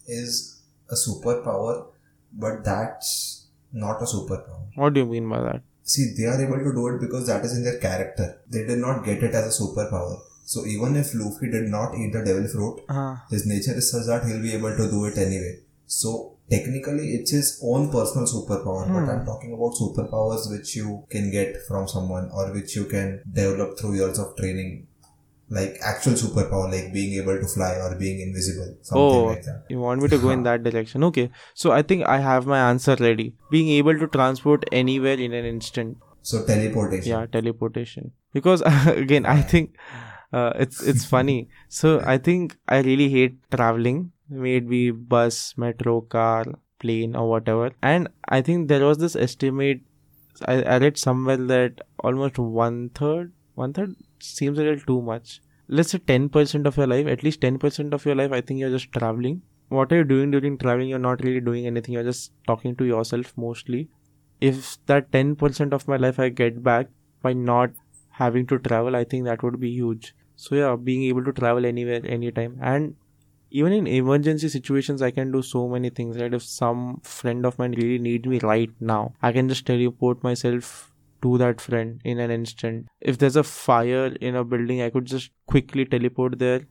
is 0.06 0.62
a 0.90 0.94
superpower, 0.94 1.86
but 2.32 2.64
that's 2.64 3.43
not 3.74 4.00
a 4.06 4.08
superpower. 4.14 4.60
what 4.82 4.92
do 4.94 5.00
you 5.00 5.06
mean 5.14 5.28
by 5.28 5.40
that? 5.46 5.62
See, 5.92 6.04
they 6.18 6.24
are 6.32 6.40
able 6.44 6.60
to 6.66 6.72
do 6.78 6.84
it 6.90 7.00
because 7.00 7.26
that 7.30 7.44
is 7.44 7.56
in 7.56 7.64
their 7.64 7.78
character. 7.78 8.26
They 8.48 8.62
did 8.70 8.78
not 8.78 9.04
get 9.08 9.22
it 9.26 9.34
as 9.40 9.46
a 9.50 9.62
superpower. 9.62 10.14
So 10.52 10.64
even 10.66 10.96
if 11.00 11.14
Luffy 11.14 11.50
did 11.50 11.68
not 11.74 11.94
eat 12.00 12.12
the 12.14 12.22
devil 12.28 12.46
fruit, 12.54 12.80
Uh, 12.88 13.16
his 13.34 13.44
nature 13.52 13.74
is 13.82 13.90
such 13.90 14.06
that 14.06 14.24
he'll 14.26 14.42
be 14.48 14.54
able 14.58 14.74
to 14.80 14.86
do 14.94 15.04
it 15.10 15.18
anyway. 15.26 15.52
So 15.86 16.10
technically, 16.54 17.06
it's 17.16 17.30
his 17.38 17.48
own 17.72 17.90
personal 17.96 18.26
superpower. 18.34 18.82
But 18.94 19.04
Hmm. 19.04 19.10
I'm 19.14 19.24
talking 19.30 19.52
about 19.58 19.74
superpowers 19.82 20.50
which 20.54 20.74
you 20.80 21.04
can 21.14 21.30
get 21.30 21.56
from 21.68 21.86
someone 21.94 22.30
or 22.32 22.44
which 22.56 22.74
you 22.76 22.84
can 22.94 23.20
develop 23.40 23.78
through 23.78 23.94
years 24.00 24.18
of 24.18 24.34
training. 24.40 24.72
Like 25.50 25.76
actual 25.82 26.14
superpower, 26.14 26.70
like 26.72 26.92
being 26.92 27.14
able 27.22 27.38
to 27.38 27.46
fly 27.46 27.72
or 27.76 27.94
being 27.96 28.20
invisible, 28.20 28.76
something 28.82 29.02
Oh. 29.02 29.24
like 29.26 29.42
that. 29.44 29.64
you 29.68 29.78
want 29.78 30.00
me 30.02 30.08
to 30.08 30.18
go 30.18 30.30
in 30.30 30.42
that 30.44 30.62
direction? 30.68 31.04
Okay. 31.04 31.30
So 31.54 31.70
I 31.72 31.82
think 31.82 32.06
I 32.06 32.18
have 32.18 32.46
my 32.46 32.58
answer 32.70 32.96
ready. 32.98 33.34
Being 33.50 33.68
able 33.76 33.98
to 33.98 34.06
transport 34.08 34.64
anywhere 34.72 35.14
in 35.28 35.32
an 35.34 35.44
instant. 35.44 35.98
So 36.22 36.38
teleportation. 36.46 37.10
yeah 37.12 37.26
teleportation 37.32 38.10
because 38.32 38.62
again 38.92 39.26
i 39.26 39.42
think 39.42 39.74
uh, 40.32 40.52
it's 40.64 40.78
it's 40.92 41.04
funny 41.10 41.48
so 41.68 41.90
i 42.12 42.16
think 42.28 42.56
i 42.76 42.78
really 42.86 43.08
hate 43.14 43.34
traveling 43.54 43.98
may 44.44 44.54
it 44.60 44.66
be 44.70 44.80
bus 44.90 45.40
metro 45.64 46.00
car 46.00 46.46
plane 46.84 47.14
or 47.14 47.28
whatever 47.28 47.66
and 47.82 48.08
i 48.38 48.40
think 48.40 48.68
there 48.68 48.86
was 48.86 48.96
this 49.04 49.16
estimate 49.26 49.82
i, 50.48 50.56
I 50.62 50.78
read 50.78 50.96
somewhere 50.96 51.36
that 51.52 51.82
almost 52.02 52.38
one 52.38 52.80
third 53.02 53.32
one 53.54 53.74
third 53.74 53.94
seems 54.20 54.58
a 54.58 54.62
little 54.62 54.84
too 54.86 55.02
much. 55.02 55.40
Let's 55.68 55.90
say 55.90 55.98
10% 55.98 56.66
of 56.66 56.76
your 56.76 56.86
life 56.86 57.06
at 57.06 57.22
least 57.22 57.40
10% 57.40 57.94
of 57.94 58.04
your 58.04 58.14
life 58.14 58.32
i 58.32 58.40
think 58.40 58.60
you're 58.60 58.70
just 58.70 58.92
traveling. 58.92 59.42
What 59.68 59.92
are 59.92 59.96
you 59.96 60.04
doing 60.04 60.30
during 60.30 60.58
traveling? 60.58 60.88
You're 60.88 60.98
not 60.98 61.24
really 61.24 61.40
doing 61.40 61.66
anything. 61.66 61.94
You're 61.94 62.04
just 62.04 62.32
talking 62.46 62.76
to 62.76 62.84
yourself 62.84 63.32
mostly. 63.36 63.88
If 64.40 64.78
that 64.86 65.10
10% 65.10 65.72
of 65.72 65.88
my 65.88 65.96
life 65.96 66.18
I 66.18 66.28
get 66.28 66.62
back 66.62 66.88
by 67.22 67.32
not 67.32 67.70
having 68.10 68.46
to 68.48 68.58
travel, 68.58 68.94
I 68.94 69.04
think 69.04 69.24
that 69.24 69.42
would 69.42 69.58
be 69.58 69.70
huge. 69.70 70.14
So, 70.36 70.54
yeah, 70.54 70.76
being 70.76 71.04
able 71.04 71.24
to 71.24 71.32
travel 71.32 71.64
anywhere, 71.64 72.00
anytime, 72.04 72.58
and 72.60 72.96
even 73.50 73.72
in 73.72 73.86
emergency 73.86 74.48
situations, 74.48 75.00
I 75.00 75.12
can 75.12 75.30
do 75.30 75.40
so 75.42 75.68
many 75.68 75.90
things. 75.90 76.18
Right, 76.18 76.34
if 76.34 76.42
some 76.42 77.00
friend 77.02 77.46
of 77.46 77.58
mine 77.58 77.72
really 77.72 77.98
needs 77.98 78.26
me 78.26 78.40
right 78.40 78.70
now, 78.80 79.14
I 79.22 79.32
can 79.32 79.48
just 79.48 79.64
teleport 79.64 80.24
myself 80.24 80.92
to 81.24 81.38
that 81.42 81.60
friend 81.60 82.00
in 82.04 82.20
an 82.20 82.30
instant. 82.30 82.86
If 83.00 83.18
there's 83.18 83.36
a 83.36 83.44
fire 83.44 84.06
in 84.30 84.36
a 84.36 84.44
building, 84.44 84.82
I 84.82 84.90
could 84.90 85.06
just 85.06 85.30
quickly 85.46 85.84
teleport 85.84 86.38
there, 86.38 86.66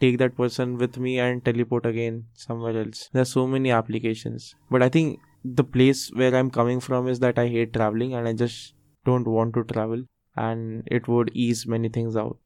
take 0.00 0.18
that 0.18 0.36
person 0.36 0.78
with 0.78 0.98
me, 0.98 1.18
and 1.20 1.44
teleport 1.44 1.86
again 1.86 2.24
somewhere 2.34 2.78
else. 2.84 3.08
There's 3.12 3.32
so 3.32 3.46
many 3.46 3.70
applications, 3.70 4.54
but 4.70 4.82
I 4.82 4.88
think 4.88 5.20
the 5.44 5.64
place 5.64 6.10
where 6.22 6.34
I'm 6.34 6.50
coming 6.50 6.80
from 6.80 7.08
is 7.08 7.20
that 7.20 7.38
I 7.38 7.48
hate 7.48 7.72
traveling 7.74 8.14
and 8.14 8.28
I 8.28 8.32
just 8.32 8.74
don't 9.04 9.26
want 9.26 9.54
to 9.54 9.64
travel, 9.64 10.04
and 10.36 10.88
it 11.00 11.08
would 11.08 11.30
ease 11.34 11.66
many 11.66 11.88
things 11.88 12.16
out. 12.16 12.38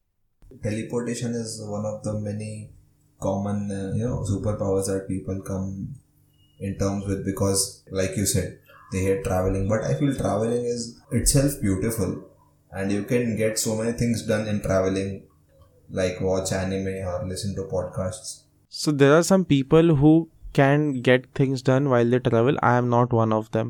teleportation 0.65 1.33
is 1.35 1.51
one 1.71 1.85
of 1.85 2.03
the 2.05 2.13
many 2.27 2.71
common 3.25 3.71
uh, 3.71 3.93
you 3.99 4.05
know 4.07 4.19
superpowers 4.31 4.87
that 4.91 5.07
people 5.09 5.41
come 5.51 5.95
in 6.59 6.77
terms 6.83 7.07
with 7.11 7.25
because 7.25 7.63
like 8.01 8.17
you 8.17 8.27
said 8.27 8.59
they 8.93 9.03
hate 9.09 9.25
traveling 9.25 9.69
but 9.73 9.85
i 9.91 9.95
feel 10.01 10.15
traveling 10.23 10.65
is 10.75 10.85
itself 11.21 11.55
beautiful 11.67 12.13
and 12.73 12.93
you 12.93 13.03
can 13.13 13.37
get 13.37 13.59
so 13.59 13.75
many 13.81 13.93
things 14.03 14.23
done 14.33 14.47
in 14.53 14.61
traveling 14.69 15.11
like 16.01 16.21
watch 16.21 16.53
anime 16.53 16.95
or 17.13 17.17
listen 17.35 17.55
to 17.61 17.65
podcasts 17.77 18.33
So 18.77 18.93
there 19.01 19.13
are 19.17 19.23
some 19.27 19.45
people 19.51 19.91
who 19.99 20.11
can 20.59 20.83
get 21.09 21.27
things 21.39 21.63
done 21.69 21.87
while 21.93 22.11
they 22.15 22.19
travel. 22.25 22.57
I 22.71 22.73
am 22.81 22.89
not 22.95 23.13
one 23.19 23.33
of 23.37 23.47
them. 23.57 23.69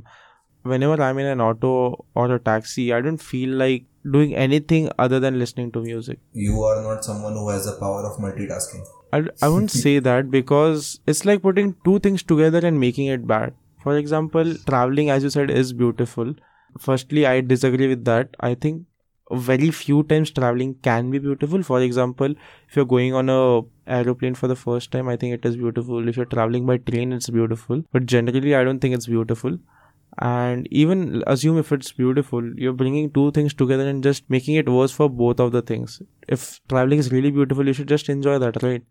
Whenever 0.72 0.96
I'm 1.06 1.18
in 1.22 1.26
an 1.32 1.40
auto 1.46 1.72
or 2.14 2.24
a 2.36 2.38
taxi, 2.48 2.86
I 2.96 3.00
don't 3.06 3.24
feel 3.26 3.52
like 3.62 3.84
doing 4.16 4.34
anything 4.46 4.88
other 5.04 5.20
than 5.24 5.38
listening 5.42 5.70
to 5.76 5.82
music. 5.88 6.18
you 6.46 6.62
are 6.70 6.80
not 6.86 7.04
someone 7.10 7.36
who 7.40 7.44
has 7.52 7.68
the 7.70 7.76
power 7.82 8.00
of 8.10 8.18
multitasking 8.24 8.82
I, 9.18 9.20
I 9.42 9.52
wouldn't 9.54 9.76
say 9.84 9.94
that 10.08 10.30
because 10.38 10.90
it's 11.14 11.24
like 11.30 11.42
putting 11.46 11.74
two 11.84 11.98
things 12.08 12.22
together 12.34 12.64
and 12.70 12.80
making 12.88 13.12
it 13.18 13.26
bad. 13.34 13.54
For 13.82 13.96
example, 13.96 14.54
traveling, 14.66 15.10
as 15.10 15.22
you 15.22 15.30
said, 15.30 15.50
is 15.50 15.72
beautiful. 15.72 16.34
Firstly, 16.78 17.26
I 17.26 17.40
disagree 17.40 17.88
with 17.88 18.04
that. 18.04 18.36
I 18.40 18.54
think 18.54 18.84
very 19.30 19.70
few 19.70 20.02
times 20.04 20.30
traveling 20.30 20.74
can 20.82 21.10
be 21.10 21.18
beautiful. 21.18 21.62
For 21.62 21.80
example, 21.80 22.34
if 22.68 22.76
you're 22.76 22.84
going 22.84 23.14
on 23.14 23.28
a 23.28 23.62
aeroplane 23.86 24.34
for 24.34 24.48
the 24.48 24.56
first 24.56 24.90
time, 24.92 25.08
I 25.08 25.16
think 25.16 25.34
it 25.34 25.44
is 25.44 25.56
beautiful. 25.56 26.08
If 26.08 26.16
you're 26.16 26.26
traveling 26.26 26.66
by 26.66 26.78
train, 26.78 27.12
it's 27.12 27.30
beautiful. 27.30 27.82
But 27.92 28.06
generally, 28.06 28.54
I 28.54 28.64
don't 28.64 28.80
think 28.80 28.94
it's 28.94 29.06
beautiful. 29.06 29.58
And 30.18 30.66
even 30.70 31.22
assume 31.26 31.58
if 31.58 31.72
it's 31.72 31.92
beautiful, 31.92 32.42
you're 32.56 32.72
bringing 32.72 33.10
two 33.10 33.32
things 33.32 33.52
together 33.52 33.86
and 33.86 34.02
just 34.02 34.28
making 34.30 34.54
it 34.54 34.68
worse 34.68 34.92
for 34.92 35.10
both 35.10 35.40
of 35.40 35.52
the 35.52 35.62
things. 35.62 36.00
If 36.28 36.60
traveling 36.68 36.98
is 36.98 37.12
really 37.12 37.30
beautiful, 37.30 37.66
you 37.66 37.72
should 37.72 37.88
just 37.88 38.08
enjoy 38.08 38.38
that, 38.38 38.62
right? 38.62 38.82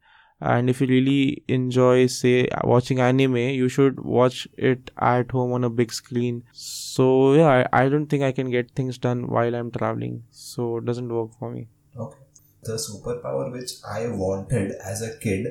And 0.41 0.69
if 0.69 0.81
you 0.81 0.87
really 0.87 1.43
enjoy 1.47 2.05
say 2.07 2.47
watching 2.63 2.99
anime 2.99 3.37
you 3.37 3.69
should 3.69 3.99
watch 4.01 4.47
it 4.57 4.91
at 4.97 5.31
home 5.31 5.53
on 5.53 5.63
a 5.63 5.69
big 5.69 5.93
screen 5.93 6.43
so 6.51 7.33
yeah 7.33 7.65
I, 7.71 7.83
I 7.85 7.89
don't 7.89 8.07
think 8.07 8.23
i 8.23 8.31
can 8.31 8.49
get 8.51 8.71
things 8.71 8.97
done 8.97 9.27
while 9.27 9.55
i'm 9.55 9.71
traveling 9.71 10.23
so 10.31 10.77
it 10.77 10.85
doesn't 10.85 11.09
work 11.09 11.31
for 11.39 11.51
me 11.51 11.67
Okay. 11.97 12.17
The 12.63 12.73
superpower 12.73 13.51
which 13.51 13.71
I 13.89 14.07
wanted 14.07 14.71
as 14.83 15.01
a 15.01 15.17
kid, 15.19 15.45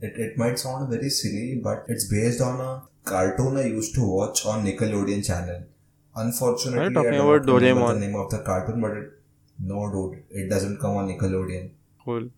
it, 0.00 0.12
it 0.24 0.36
might 0.38 0.58
sound 0.58 0.88
very 0.90 1.08
silly, 1.10 1.60
but 1.64 1.84
it's 1.88 2.04
based 2.08 2.40
on 2.42 2.60
a 2.60 2.82
cartoon 3.04 3.56
I 3.56 3.64
used 3.66 3.94
to 3.96 4.04
watch 4.06 4.44
on 4.46 4.64
Nickelodeon 4.64 5.26
channel. 5.26 5.62
Unfortunately, 6.14 6.84
you 6.84 6.94
talking 6.94 7.14
I 7.14 7.16
do 7.16 7.22
about 7.22 7.46
not 7.46 7.54
remember 7.62 7.80
Doraemon? 7.80 7.94
the 7.94 8.06
name 8.06 8.14
of 8.16 8.30
the 8.30 8.38
cartoon, 8.40 8.80
but 8.80 8.92
it, 8.92 9.10
no, 9.58 9.90
dude, 9.90 10.22
it 10.30 10.48
doesn't 10.50 10.78
come 10.80 10.96
on 10.96 11.08
Nickelodeon. 11.08 11.70
cool 12.04 12.28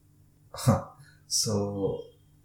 so 1.32 2.04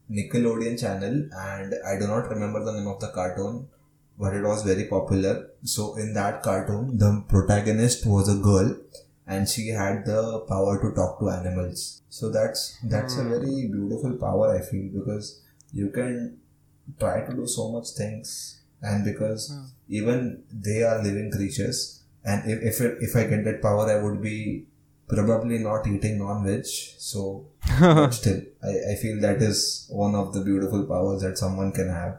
Nickelodeon 0.09 0.79
channel, 0.79 1.27
and 1.37 1.75
I 1.85 1.99
do 1.99 2.07
not 2.07 2.29
remember 2.29 2.63
the 2.63 2.71
name 2.71 2.87
of 2.87 3.01
the 3.01 3.09
cartoon, 3.09 3.67
but 4.17 4.33
it 4.33 4.43
was 4.43 4.63
very 4.63 4.85
popular. 4.85 5.49
So 5.63 5.95
in 5.97 6.13
that 6.13 6.41
cartoon, 6.41 6.97
the 6.97 7.21
protagonist 7.27 8.05
was 8.05 8.29
a 8.33 8.39
girl, 8.41 8.77
and 9.27 9.49
she 9.49 9.67
had 9.67 10.05
the 10.05 10.39
power 10.47 10.81
to 10.81 10.95
talk 10.95 11.19
to 11.19 11.29
animals. 11.29 12.01
So 12.09 12.29
that's 12.29 12.77
that's 12.83 13.17
a 13.17 13.23
hmm. 13.23 13.29
very 13.29 13.67
beautiful 13.67 14.15
power 14.15 14.55
I 14.55 14.61
feel 14.61 14.87
because 14.93 15.41
you 15.73 15.89
can 15.89 16.39
try 16.97 17.25
to 17.25 17.33
do 17.33 17.45
so 17.45 17.69
much 17.73 17.89
things, 17.89 18.61
and 18.81 19.03
because 19.03 19.49
hmm. 19.51 19.65
even 19.89 20.43
they 20.49 20.83
are 20.83 21.03
living 21.03 21.29
creatures, 21.29 22.03
and 22.23 22.49
if 22.49 22.63
if, 22.63 22.79
it, 22.79 22.97
if 23.01 23.17
I 23.17 23.25
get 23.25 23.43
that 23.43 23.61
power, 23.61 23.91
I 23.91 24.01
would 24.01 24.21
be 24.21 24.66
probably 25.07 25.57
not 25.59 25.87
eating 25.87 26.17
non-veg 26.19 26.65
so 26.65 27.45
still 28.11 28.41
I, 28.63 28.93
I 28.93 28.95
feel 29.01 29.21
that 29.21 29.41
is 29.41 29.87
one 29.89 30.15
of 30.15 30.33
the 30.33 30.41
beautiful 30.41 30.85
powers 30.85 31.21
that 31.21 31.37
someone 31.37 31.71
can 31.71 31.89
have. 31.89 32.17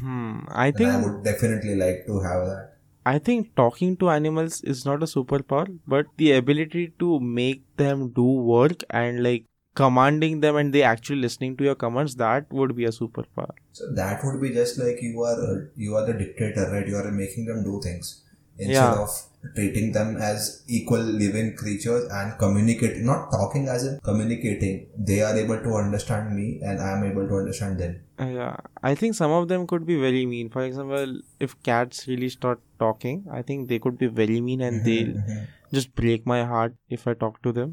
Hmm 0.00 0.40
i 0.50 0.66
and 0.68 0.76
think 0.76 0.90
i 0.90 1.00
would 1.04 1.24
definitely 1.24 1.74
like 1.76 2.06
to 2.06 2.20
have 2.20 2.46
that. 2.46 2.70
I 3.06 3.18
think 3.18 3.54
talking 3.56 3.96
to 3.98 4.08
animals 4.10 4.62
is 4.62 4.84
not 4.86 5.02
a 5.02 5.06
superpower, 5.06 5.78
but 5.86 6.06
the 6.16 6.32
ability 6.32 6.92
to 7.00 7.20
make 7.20 7.62
them 7.76 8.08
do 8.10 8.24
work 8.24 8.82
and 8.88 9.22
like 9.22 9.44
commanding 9.74 10.40
them 10.40 10.56
and 10.56 10.72
they 10.72 10.82
actually 10.82 11.20
listening 11.20 11.56
to 11.58 11.64
your 11.64 11.74
commands, 11.74 12.14
that 12.16 12.50
would 12.50 12.74
be 12.76 12.84
a 12.86 12.90
superpower. 12.90 13.50
so 13.72 13.92
that 13.92 14.24
would 14.24 14.40
be 14.40 14.50
just 14.54 14.78
like 14.78 15.02
you 15.02 15.20
are 15.22 15.70
you 15.76 15.96
are 15.96 16.06
the 16.06 16.14
dictator 16.14 16.70
right? 16.72 16.86
You 16.88 16.96
are 16.96 17.10
making 17.10 17.44
them 17.46 17.62
do 17.64 17.80
things 17.82 18.23
instead 18.58 18.72
Yeah. 18.72 18.98
of 19.04 19.10
treating 19.56 19.92
them 19.92 20.16
as 20.16 20.62
equal 20.66 21.00
living 21.22 21.54
creatures 21.56 22.04
and 22.18 22.38
communicating 22.38 23.04
not 23.04 23.30
talking 23.32 23.68
as 23.68 23.84
in 23.88 23.98
communicating 24.08 24.76
they 25.10 25.20
are 25.22 25.36
able 25.36 25.60
to 25.66 25.74
understand 25.80 26.34
me 26.36 26.46
and 26.62 26.80
i 26.80 26.90
am 26.96 27.04
able 27.10 27.28
to 27.32 27.38
understand 27.44 27.78
them 27.84 27.94
Uh, 28.24 28.26
yeah, 28.32 28.56
I 28.88 28.90
think 28.98 29.16
some 29.18 29.32
of 29.36 29.46
them 29.52 29.62
could 29.70 29.84
be 29.86 29.94
very 30.00 30.18
mean. 30.32 30.48
For 30.56 30.60
example, 30.64 31.14
if 31.46 31.54
cats 31.68 32.02
really 32.10 32.28
start 32.34 32.60
talking, 32.82 33.16
I 33.38 33.40
think 33.48 33.64
they 33.72 33.78
could 33.86 33.96
be 34.02 34.08
very 34.18 34.36
mean 34.48 34.60
and 34.66 34.84
they'll 34.88 35.10
Mhm. 35.22 35.40
just 35.78 35.90
break 36.00 36.28
my 36.32 36.38
heart 36.52 36.76
if 36.98 37.06
I 37.12 37.14
talk 37.24 37.40
to 37.46 37.52
them. 37.56 37.72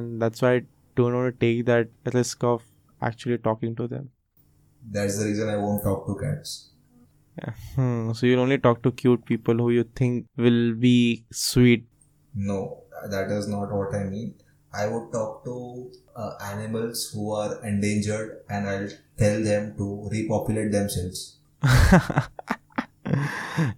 And 0.00 0.24
that's 0.24 0.44
why 0.46 0.52
I 0.54 0.62
don't 1.00 1.18
want 1.18 1.34
to 1.34 1.42
take 1.46 1.60
that 1.72 2.16
risk 2.18 2.46
of 2.52 2.64
actually 3.10 3.38
talking 3.50 3.76
to 3.82 3.88
them. 3.94 4.08
that's 4.94 5.18
the 5.18 5.24
reason 5.26 5.48
i 5.50 5.56
won't 5.60 5.82
talk 5.84 6.00
to 6.08 6.14
cats 6.22 6.50
Hmm. 7.74 8.12
So 8.12 8.26
you'll 8.26 8.40
only 8.40 8.58
talk 8.58 8.82
to 8.82 8.92
cute 8.92 9.24
people 9.24 9.54
who 9.54 9.70
you 9.70 9.84
think 9.96 10.26
will 10.36 10.74
be 10.74 11.24
sweet. 11.32 11.86
No, 12.34 12.84
that 13.10 13.30
is 13.30 13.48
not 13.48 13.72
what 13.72 13.94
I 13.94 14.04
mean. 14.04 14.34
I 14.72 14.86
would 14.86 15.12
talk 15.12 15.44
to 15.44 15.90
uh, 16.16 16.32
animals 16.42 17.10
who 17.12 17.32
are 17.32 17.64
endangered 17.64 18.42
and 18.48 18.68
I'll 18.68 18.88
tell 19.18 19.42
them 19.42 19.76
to 19.76 20.08
repopulate 20.10 20.72
themselves. 20.72 21.38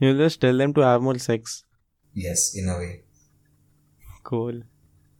you'll 0.01 0.17
just 0.17 0.41
tell 0.41 0.57
them 0.57 0.73
to 0.75 0.81
have 0.81 1.03
more 1.03 1.19
sex. 1.19 1.65
Yes, 2.15 2.57
in 2.57 2.69
a 2.69 2.79
way. 2.79 3.03
Cool. 4.23 4.63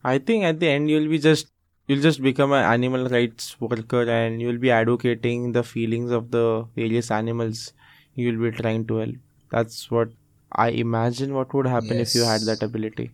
I 0.03 0.17
think 0.17 0.43
at 0.45 0.59
the 0.59 0.67
end 0.69 0.89
you'll 0.89 1.09
be 1.09 1.19
just 1.19 1.51
you'll 1.87 2.01
just 2.01 2.21
become 2.21 2.51
an 2.51 2.63
animal 2.63 3.07
rights 3.07 3.59
worker 3.61 4.09
and 4.09 4.41
you'll 4.41 4.57
be 4.57 4.71
advocating 4.71 5.51
the 5.51 5.63
feelings 5.63 6.11
of 6.11 6.31
the 6.31 6.67
various 6.75 7.11
animals 7.11 7.73
you'll 8.17 8.43
be 8.43 8.51
trying 8.57 8.85
to 8.87 8.97
help. 8.97 9.15
That's 9.51 9.89
what 9.89 10.09
I 10.51 10.69
imagine 10.69 11.33
what 11.33 11.53
would 11.53 11.67
happen 11.67 11.99
if 12.05 12.13
you 12.15 12.23
had 12.23 12.41
that 12.41 12.63
ability. 12.63 13.11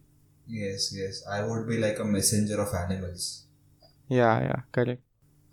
Yes, 0.47 0.91
yes. 0.95 1.23
I 1.29 1.43
would 1.45 1.67
be 1.67 1.77
like 1.77 1.99
a 1.99 2.05
messenger 2.05 2.59
of 2.61 2.73
animals. 2.73 3.45
Yeah, 4.07 4.41
yeah, 4.41 4.61
correct. 4.71 5.01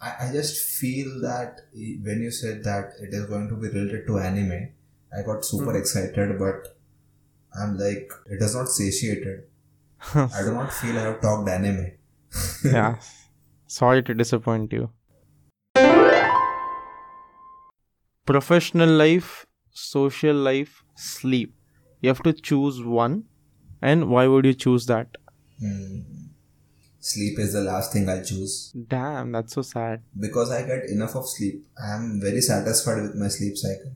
I, 0.00 0.14
I 0.20 0.32
just 0.32 0.62
feel 0.80 1.20
that 1.22 1.60
when 1.72 2.22
you 2.22 2.30
said 2.30 2.64
that 2.64 2.92
it 3.00 3.14
is 3.20 3.26
going 3.26 3.48
to 3.48 3.56
be 3.56 3.68
related 3.68 4.06
to 4.06 4.18
anime, 4.18 4.68
I 5.16 5.22
got 5.22 5.44
super 5.44 5.66
mm-hmm. 5.66 5.78
excited, 5.78 6.38
but 6.38 6.76
I'm 7.60 7.76
like, 7.76 8.10
it 8.26 8.40
is 8.40 8.54
not 8.54 8.68
satiated. 8.68 9.44
I 10.14 10.42
do 10.42 10.54
not 10.54 10.72
feel 10.72 10.98
I 10.98 11.02
have 11.02 11.20
talked 11.20 11.48
anime. 11.48 11.92
yeah. 12.64 12.96
Sorry 13.66 14.02
to 14.02 14.14
disappoint 14.14 14.72
you. 14.72 14.90
Professional 18.30 18.88
life, 18.88 19.46
social 19.72 20.36
life, 20.36 20.84
sleep. 20.94 21.52
You 22.00 22.10
have 22.10 22.22
to 22.22 22.32
choose 22.32 22.82
one. 22.82 23.24
And 23.82 24.08
why 24.08 24.26
would 24.28 24.44
you 24.44 24.54
choose 24.54 24.86
that? 24.86 25.16
Hmm. 25.58 26.00
Sleep 27.00 27.38
is 27.38 27.54
the 27.54 27.62
last 27.62 27.92
thing 27.92 28.08
I'll 28.08 28.22
choose. 28.22 28.72
Damn, 28.88 29.32
that's 29.32 29.54
so 29.54 29.62
sad. 29.62 30.02
because 30.18 30.50
I 30.52 30.62
get 30.62 30.84
enough 30.90 31.16
of 31.16 31.28
sleep. 31.28 31.64
I 31.82 31.94
am 31.94 32.20
very 32.20 32.40
satisfied 32.40 33.02
with 33.02 33.16
my 33.16 33.28
sleep 33.28 33.56
cycle. 33.56 33.92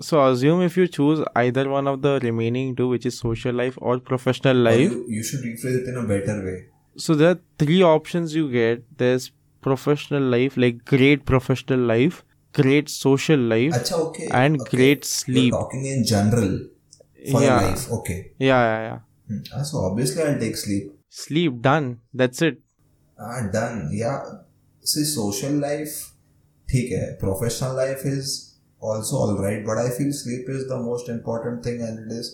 So 0.00 0.24
assume 0.26 0.62
if 0.62 0.76
you 0.76 0.86
choose 0.88 1.24
either 1.34 1.68
one 1.68 1.86
of 1.86 2.00
the 2.02 2.18
remaining 2.22 2.76
two, 2.76 2.88
which 2.88 3.04
is 3.04 3.18
social 3.18 3.54
life 3.54 3.76
or 3.80 3.98
professional 3.98 4.56
Or 4.56 4.70
life. 4.70 4.90
You, 4.92 5.04
you 5.08 5.22
should 5.22 5.40
rephrase 5.40 5.82
it 5.82 5.88
in 5.88 5.96
a 5.96 6.06
better 6.14 6.42
way. 6.44 6.66
So 6.96 7.14
there 7.14 7.30
are 7.32 7.40
three 7.58 7.82
options 7.82 8.34
you 8.34 8.50
get. 8.50 8.84
There's 8.96 9.32
professional 9.60 10.22
life, 10.22 10.56
like 10.56 10.84
great 10.84 11.26
professional 11.26 11.80
life, 11.80 12.22
great 12.55 12.89
social 12.89 13.39
life, 13.39 13.73
Acha, 13.73 13.93
okay. 14.07 14.27
and 14.31 14.59
okay. 14.61 14.77
great 14.77 14.97
You're 14.99 15.03
sleep. 15.03 15.53
talking 15.53 15.85
in 15.85 16.03
general 16.03 16.59
for 17.31 17.41
Yeah. 17.41 17.61
your 17.61 17.69
life. 17.69 17.89
Okay. 17.99 18.19
Yeah, 18.39 18.61
yeah, 18.69 18.81
yeah. 18.89 18.99
Hmm. 19.27 19.41
Ah, 19.55 19.63
so 19.63 19.79
obviously 19.89 20.23
I'll 20.23 20.39
take 20.39 20.57
sleep. 20.57 20.91
Sleep 21.09 21.61
done. 21.61 21.99
That's 22.13 22.41
it. 22.41 22.59
Ah, 23.19 23.41
done. 23.53 23.89
Yeah. 23.93 24.21
See, 24.83 25.03
social 25.05 25.53
life, 25.63 25.97
ठीक 26.71 26.91
है. 26.91 27.07
Professional 27.19 27.75
life 27.75 28.05
is 28.11 28.29
also 28.89 29.17
alright, 29.25 29.65
but 29.65 29.77
I 29.77 29.89
feel 29.97 30.11
sleep 30.19 30.49
is 30.49 30.67
the 30.67 30.77
most 30.85 31.09
important 31.09 31.63
thing 31.63 31.81
and 31.87 31.99
it 32.05 32.13
is 32.19 32.29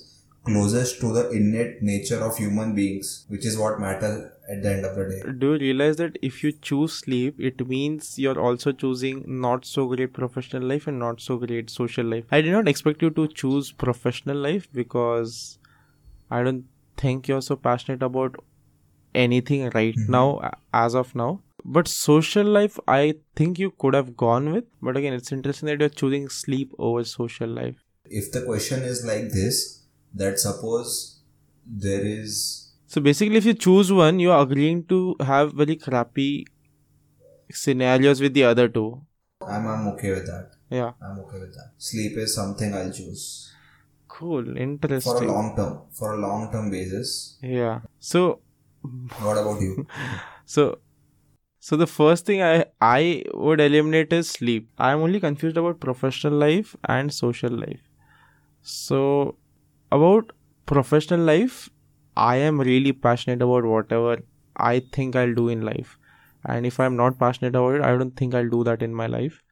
closest 0.49 1.01
to 1.01 1.11
the 1.15 1.29
innate 1.37 1.81
nature 1.83 2.19
of 2.27 2.37
human 2.37 2.73
beings, 2.75 3.25
which 3.27 3.45
is 3.45 3.57
what 3.57 3.81
matters 3.81 4.21
at 4.52 4.62
the 4.62 4.72
end 4.72 4.84
of 4.84 4.96
the 4.96 5.04
day. 5.10 5.32
Do 5.38 5.52
you 5.52 5.58
realize 5.58 5.96
that 5.96 6.18
if 6.22 6.42
you 6.44 6.52
choose 6.52 6.94
sleep, 6.94 7.40
it 7.50 7.66
means 7.66 8.18
you're 8.18 8.40
also 8.48 8.72
choosing 8.72 9.24
not 9.26 9.64
so 9.64 9.86
great 9.86 10.12
professional 10.12 10.62
life 10.62 10.86
and 10.86 10.98
not 10.98 11.20
so 11.20 11.36
great 11.38 11.70
social 11.70 12.04
life? 12.04 12.24
I 12.30 12.40
did 12.40 12.52
not 12.52 12.68
expect 12.68 13.02
you 13.02 13.10
to 13.10 13.28
choose 13.28 13.72
professional 13.72 14.36
life 14.36 14.68
because 14.72 15.58
I 16.30 16.42
don't 16.42 16.64
think 16.96 17.28
you're 17.28 17.42
so 17.42 17.56
passionate 17.56 18.02
about 18.02 18.36
anything 19.14 19.70
right 19.74 19.94
mm-hmm. 19.94 20.12
now, 20.12 20.52
as 20.72 20.94
of 20.94 21.14
now. 21.14 21.40
But 21.64 21.86
social 21.86 22.44
life, 22.44 22.78
I 22.88 23.14
think 23.36 23.58
you 23.58 23.72
could 23.78 23.94
have 23.94 24.16
gone 24.16 24.52
with. 24.52 24.64
But 24.80 24.96
again, 24.96 25.12
it's 25.12 25.30
interesting 25.30 25.68
that 25.68 25.80
you're 25.80 25.88
choosing 25.88 26.28
sleep 26.28 26.72
over 26.78 27.04
social 27.04 27.48
life. 27.48 27.76
if 28.18 28.30
the 28.32 28.42
question 28.46 28.82
is 28.82 29.04
like 29.08 29.30
this 29.30 29.84
that 30.22 30.38
suppose 30.38 31.20
there 31.84 32.04
is 32.04 32.61
So 32.92 33.00
basically, 33.00 33.36
if 33.36 33.46
you 33.46 33.54
choose 33.54 33.90
one, 33.90 34.18
you're 34.20 34.38
agreeing 34.38 34.84
to 34.88 35.16
have 35.20 35.54
very 35.54 35.76
crappy 35.76 36.46
scenarios 37.50 38.20
with 38.20 38.34
the 38.34 38.44
other 38.44 38.68
two. 38.68 39.00
I'm, 39.48 39.66
I'm 39.66 39.88
okay 39.92 40.10
with 40.10 40.26
that 40.26 40.50
Yeah. 40.70 40.92
i'm 41.06 41.18
okay 41.20 41.38
with 41.40 41.54
that 41.54 41.70
sleep 41.86 42.18
is 42.24 42.34
something 42.34 42.74
i'll 42.74 42.92
choose 42.98 43.24
Cool. 44.08 44.56
Interesting. 44.64 45.12
for 45.12 45.24
a 45.24 45.26
long 45.30 45.56
term 45.56 45.72
for 46.00 46.12
a 46.14 46.20
long 46.26 46.52
term 46.52 46.70
basis 46.70 47.38
Yeah. 47.42 47.80
So 47.98 48.40
what 49.26 49.38
about 49.42 49.60
you 49.60 49.86
so 50.44 50.78
so 51.58 51.76
the 51.82 51.90
first 51.96 52.26
thing 52.26 52.42
I 52.52 52.54
I 52.92 53.24
would 53.34 53.60
eliminate 53.60 54.12
is 54.12 54.30
sleep. 54.38 54.68
I'm 54.78 55.00
only 55.08 55.20
confused 55.28 55.56
about 55.56 55.80
professional 55.80 56.34
life 56.46 56.76
and 56.96 57.12
social 57.18 57.60
life. 57.66 57.84
So 58.62 59.36
about 59.90 60.32
professional 60.66 61.20
life, 61.34 61.60
I 62.16 62.36
am 62.36 62.60
really 62.60 62.92
passionate 62.92 63.42
about 63.42 63.64
whatever 63.64 64.18
I 64.56 64.80
think 64.80 65.16
I'll 65.16 65.34
do 65.34 65.48
in 65.48 65.62
life. 65.62 65.98
And 66.44 66.66
if 66.66 66.80
I'm 66.80 66.96
not 66.96 67.18
passionate 67.18 67.54
about 67.54 67.76
it, 67.76 67.82
I 67.82 67.96
don't 67.96 68.16
think 68.16 68.34
I'll 68.34 68.48
do 68.48 68.64
that 68.64 68.82
in 68.82 68.94
my 68.94 69.06
life. 69.06 69.42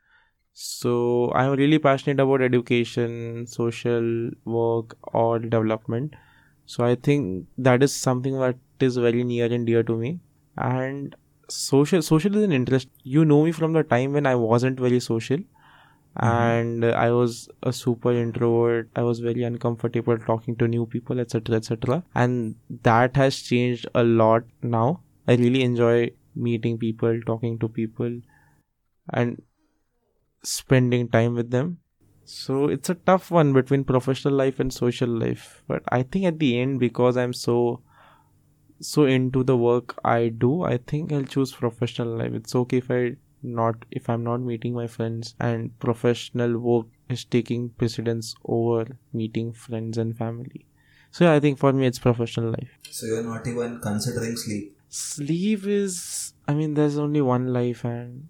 So 0.53 1.33
I'm 1.35 1.53
really 1.57 1.79
passionate 1.79 2.21
about 2.21 2.43
education, 2.43 3.47
social 3.47 4.31
work, 4.45 4.97
or 5.15 5.39
development. 5.39 6.15
So 6.67 6.85
I 6.85 6.97
think 6.97 7.47
that 7.59 7.83
is 7.83 7.95
something 7.95 8.39
that 8.41 8.57
is 8.81 8.97
very 8.97 9.25
near 9.25 9.47
and 9.47 9.67
dear 9.67 9.83
to 9.85 9.97
me. 9.97 10.21
And 10.57 11.15
social 11.49 12.03
social 12.03 12.37
is 12.37 12.45
an 12.45 12.53
interest 12.53 12.89
you 13.03 13.25
know 13.25 13.43
me 13.45 13.53
from 13.53 13.73
the 13.73 13.83
time 13.83 14.13
when 14.13 14.25
i 14.25 14.35
wasn't 14.37 14.79
very 14.79 15.01
social 15.01 15.39
and 16.17 16.85
uh, 16.85 16.89
i 16.89 17.11
was 17.11 17.49
a 17.63 17.73
super 17.73 18.13
introvert. 18.13 18.89
I 18.97 19.03
was 19.03 19.21
very 19.21 19.45
uncomfortable 19.45 20.19
talking 20.19 20.57
to 20.57 20.67
new 20.67 20.87
people 20.87 21.21
etc 21.21 21.57
etc 21.57 22.03
and 22.15 22.57
that 22.83 23.17
has 23.17 23.37
changed 23.41 23.87
a 23.95 24.03
lot 24.03 24.43
now. 24.63 25.03
I 25.29 25.35
really 25.35 25.63
enjoy 25.63 26.11
meeting 26.35 26.79
people 26.79 27.21
talking 27.27 27.59
to 27.61 27.69
people 27.69 28.21
and 29.13 29.41
spending 30.43 31.09
time 31.09 31.35
with 31.35 31.51
them. 31.51 31.79
So 32.25 32.69
it's 32.69 32.91
a 32.91 32.95
tough 32.95 33.31
one 33.31 33.53
between 33.53 33.85
professional 33.85 34.35
life 34.35 34.59
and 34.59 34.73
social 34.73 35.09
life. 35.09 35.63
But 35.69 35.83
i 35.89 36.03
think 36.03 36.25
at 36.27 36.39
the 36.41 36.59
end 36.59 36.81
because 36.81 37.17
i'm 37.17 37.33
so 37.33 37.83
so 38.81 39.05
into 39.05 39.45
the 39.45 39.57
work 39.57 39.95
i 40.05 40.29
do 40.29 40.63
i 40.63 40.79
think 40.79 41.13
i'll 41.13 41.23
choose 41.23 41.53
professional 41.53 42.17
life. 42.17 42.33
It's 42.35 42.55
okay 42.55 42.79
if 42.79 42.91
i 42.91 43.17
not 43.43 43.85
if 43.91 44.09
i'm 44.09 44.25
not 44.25 44.41
meeting 44.41 44.75
my 44.75 44.87
friends 44.87 45.35
and 45.41 45.79
professional 45.81 46.59
work 46.59 46.87
is 47.09 47.25
taking 47.25 47.69
precedence 47.71 48.35
over 48.45 48.99
meeting 49.13 49.53
friends 49.53 49.99
and 49.99 50.17
family 50.17 50.67
so 51.11 51.25
yeah, 51.25 51.33
i 51.33 51.41
think 51.41 51.59
for 51.59 51.73
me 51.73 51.87
it's 51.87 51.99
professional 51.99 52.51
life 52.51 52.79
So 52.91 53.07
you're 53.07 53.23
not 53.25 53.47
even 53.47 53.81
considering 53.81 54.37
sleep. 54.37 54.77
sleep 54.89 55.67
is 55.67 56.35
i 56.49 56.55
mean 56.55 56.75
there's 56.75 56.99
only 56.99 57.21
one 57.23 57.53
life 57.53 57.85
and 57.85 58.29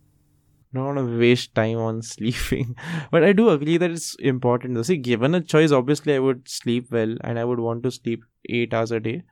don't 0.75 0.85
want 0.95 0.99
to 0.99 1.19
waste 1.19 1.55
time 1.55 1.79
on 1.79 2.03
sleeping 2.13 2.77
but 3.11 3.25
i 3.25 3.33
do 3.33 3.51
agree 3.51 3.77
that 3.77 3.91
it's 3.91 4.15
important 4.17 4.75
though. 4.75 4.83
see 4.83 4.97
given 4.97 5.35
a 5.35 5.41
choice 5.41 5.73
obviously 5.73 6.15
i 6.15 6.19
would 6.19 6.49
sleep 6.49 6.91
well 6.91 7.17
and 7.23 7.39
i 7.39 7.45
would 7.45 7.61
want 7.61 7.83
to 7.83 7.91
sleep 7.91 8.23
8 8.49 8.73
hours 8.75 8.93
a 8.93 9.01
day 9.01 9.23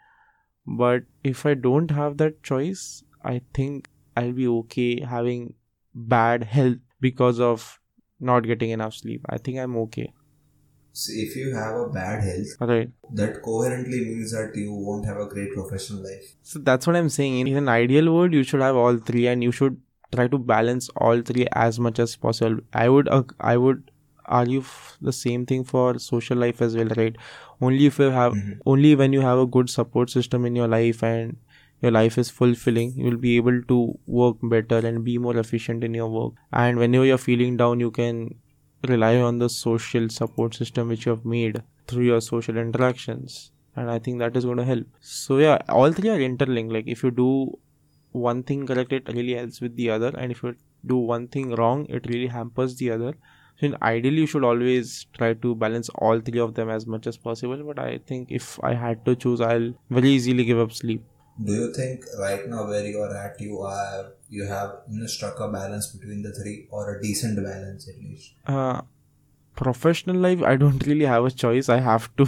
but 0.66 1.02
if 1.24 1.44
i 1.46 1.54
don't 1.54 1.90
have 1.90 2.16
that 2.18 2.42
choice 2.42 3.02
i 3.24 3.40
think 3.54 3.88
i'll 4.16 4.32
be 4.32 4.46
okay 4.48 5.00
having 5.00 5.54
bad 6.14 6.44
health 6.44 6.78
because 7.00 7.40
of 7.40 7.80
not 8.20 8.44
getting 8.52 8.70
enough 8.70 8.94
sleep 8.94 9.24
i 9.28 9.38
think 9.38 9.58
i'm 9.58 9.76
okay 9.86 10.12
So 11.00 11.12
if 11.22 11.34
you 11.38 11.50
have 11.54 11.74
a 11.80 11.88
bad 11.94 12.22
health, 12.26 12.54
right 12.70 12.88
that 13.18 13.36
coherently 13.42 13.98
means 14.06 14.32
that 14.36 14.56
you 14.60 14.72
won't 14.86 15.04
have 15.10 15.18
a 15.24 15.26
great 15.34 15.52
professional 15.56 16.02
life. 16.06 16.30
So 16.52 16.62
that's 16.68 16.86
what 16.90 16.96
I'm 17.00 17.10
saying. 17.16 17.46
In 17.52 17.56
an 17.60 17.68
ideal 17.74 18.08
world, 18.14 18.34
you 18.38 18.42
should 18.50 18.64
have 18.66 18.80
all 18.84 18.98
three, 19.10 19.26
and 19.32 19.46
you 19.48 19.52
should 19.58 19.76
try 20.16 20.26
to 20.34 20.40
balance 20.52 20.88
all 21.06 21.22
three 21.30 21.46
as 21.64 21.78
much 21.88 22.00
as 22.06 22.16
possible. 22.26 22.58
I 22.84 22.88
would 22.96 23.08
uh, 23.18 23.22
I 23.52 23.56
would 23.66 23.90
argue 24.40 24.60
f- 24.60 24.98
the 25.10 25.14
same 25.20 25.46
thing 25.52 25.64
for 25.72 25.84
social 26.08 26.42
life 26.46 26.60
as 26.68 26.76
well, 26.82 26.92
right? 27.02 27.16
Only 27.70 27.86
if 27.92 27.98
you 28.04 28.10
have 28.18 28.38
Mhm. 28.40 28.58
only 28.74 28.94
when 29.04 29.18
you 29.18 29.24
have 29.28 29.44
a 29.46 29.48
good 29.58 29.70
support 29.78 30.10
system 30.18 30.50
in 30.52 30.60
your 30.62 30.68
life 30.76 31.02
and 31.12 31.36
your 31.80 31.92
life 31.92 32.18
is 32.18 32.30
fulfilling, 32.30 32.92
you 32.96 33.04
will 33.04 33.16
be 33.16 33.36
able 33.36 33.62
to 33.62 33.98
work 34.06 34.36
better 34.42 34.78
and 34.78 35.04
be 35.04 35.16
more 35.18 35.36
efficient 35.36 35.84
in 35.84 35.94
your 35.94 36.08
work. 36.08 36.32
And 36.52 36.78
whenever 36.78 37.04
you're 37.04 37.18
feeling 37.18 37.56
down, 37.56 37.80
you 37.80 37.90
can 37.90 38.34
rely 38.86 39.16
on 39.16 39.38
the 39.38 39.48
social 39.48 40.08
support 40.08 40.54
system 40.54 40.88
which 40.88 41.06
you 41.06 41.10
have 41.10 41.24
made 41.24 41.62
through 41.86 42.04
your 42.04 42.20
social 42.20 42.56
interactions. 42.56 43.52
And 43.76 43.90
i 43.90 43.98
think 43.98 44.18
that 44.18 44.36
is 44.36 44.44
going 44.44 44.56
to 44.56 44.64
help. 44.64 44.86
So 45.00 45.38
yeah 45.38 45.58
all 45.68 45.92
three 45.92 46.10
are 46.10 46.20
interlinked. 46.20 46.72
Like 46.72 46.86
if 46.86 47.02
you 47.02 47.10
do 47.10 47.58
one 48.12 48.42
thing 48.42 48.66
correct 48.66 48.92
it 48.92 49.08
really 49.08 49.34
helps 49.34 49.60
with 49.60 49.76
the 49.76 49.90
other. 49.90 50.12
And 50.16 50.32
if 50.32 50.42
you 50.42 50.56
do 50.86 50.96
one 50.96 51.28
thing 51.28 51.54
wrong 51.54 51.86
it 51.88 52.06
really 52.08 52.26
hampers 52.26 52.76
the 52.76 52.90
other. 52.90 53.14
So 53.60 53.76
ideally 53.82 54.20
you 54.20 54.26
should 54.26 54.44
always 54.44 55.06
try 55.16 55.34
to 55.34 55.54
balance 55.54 55.88
all 55.96 56.20
three 56.20 56.40
of 56.40 56.54
them 56.54 56.70
as 56.70 56.86
much 56.86 57.06
as 57.06 57.16
possible. 57.16 57.62
But 57.64 57.78
i 57.78 57.98
think 57.98 58.30
if 58.30 58.58
i 58.62 58.74
had 58.74 59.04
to 59.04 59.14
choose 59.16 59.40
i'll 59.40 59.72
very 59.90 60.10
easily 60.10 60.44
give 60.44 60.58
up 60.58 60.72
sleep 60.72 61.04
Do 61.42 61.52
you 61.52 61.72
think 61.72 62.04
right 62.18 62.46
now 62.48 62.66
where 62.68 62.86
you 62.86 63.00
are 63.02 63.16
at, 63.16 63.40
you 63.40 63.60
are 63.60 64.12
you 64.28 64.44
have 64.46 64.82
you 64.90 65.00
know, 65.00 65.06
struck 65.06 65.40
a 65.40 65.48
balance 65.48 65.86
between 65.88 66.22
the 66.22 66.32
three 66.32 66.66
or 66.70 66.96
a 66.96 67.02
decent 67.02 67.36
balance 67.42 67.88
at 67.88 67.98
least? 68.02 68.32
uh, 68.46 68.80
professional 69.56 70.16
life 70.16 70.42
i 70.42 70.56
don't 70.56 70.86
really 70.90 71.06
have 71.06 71.24
a 71.24 71.30
choice. 71.30 71.68
I 71.68 71.80
have 71.80 72.14
to 72.16 72.26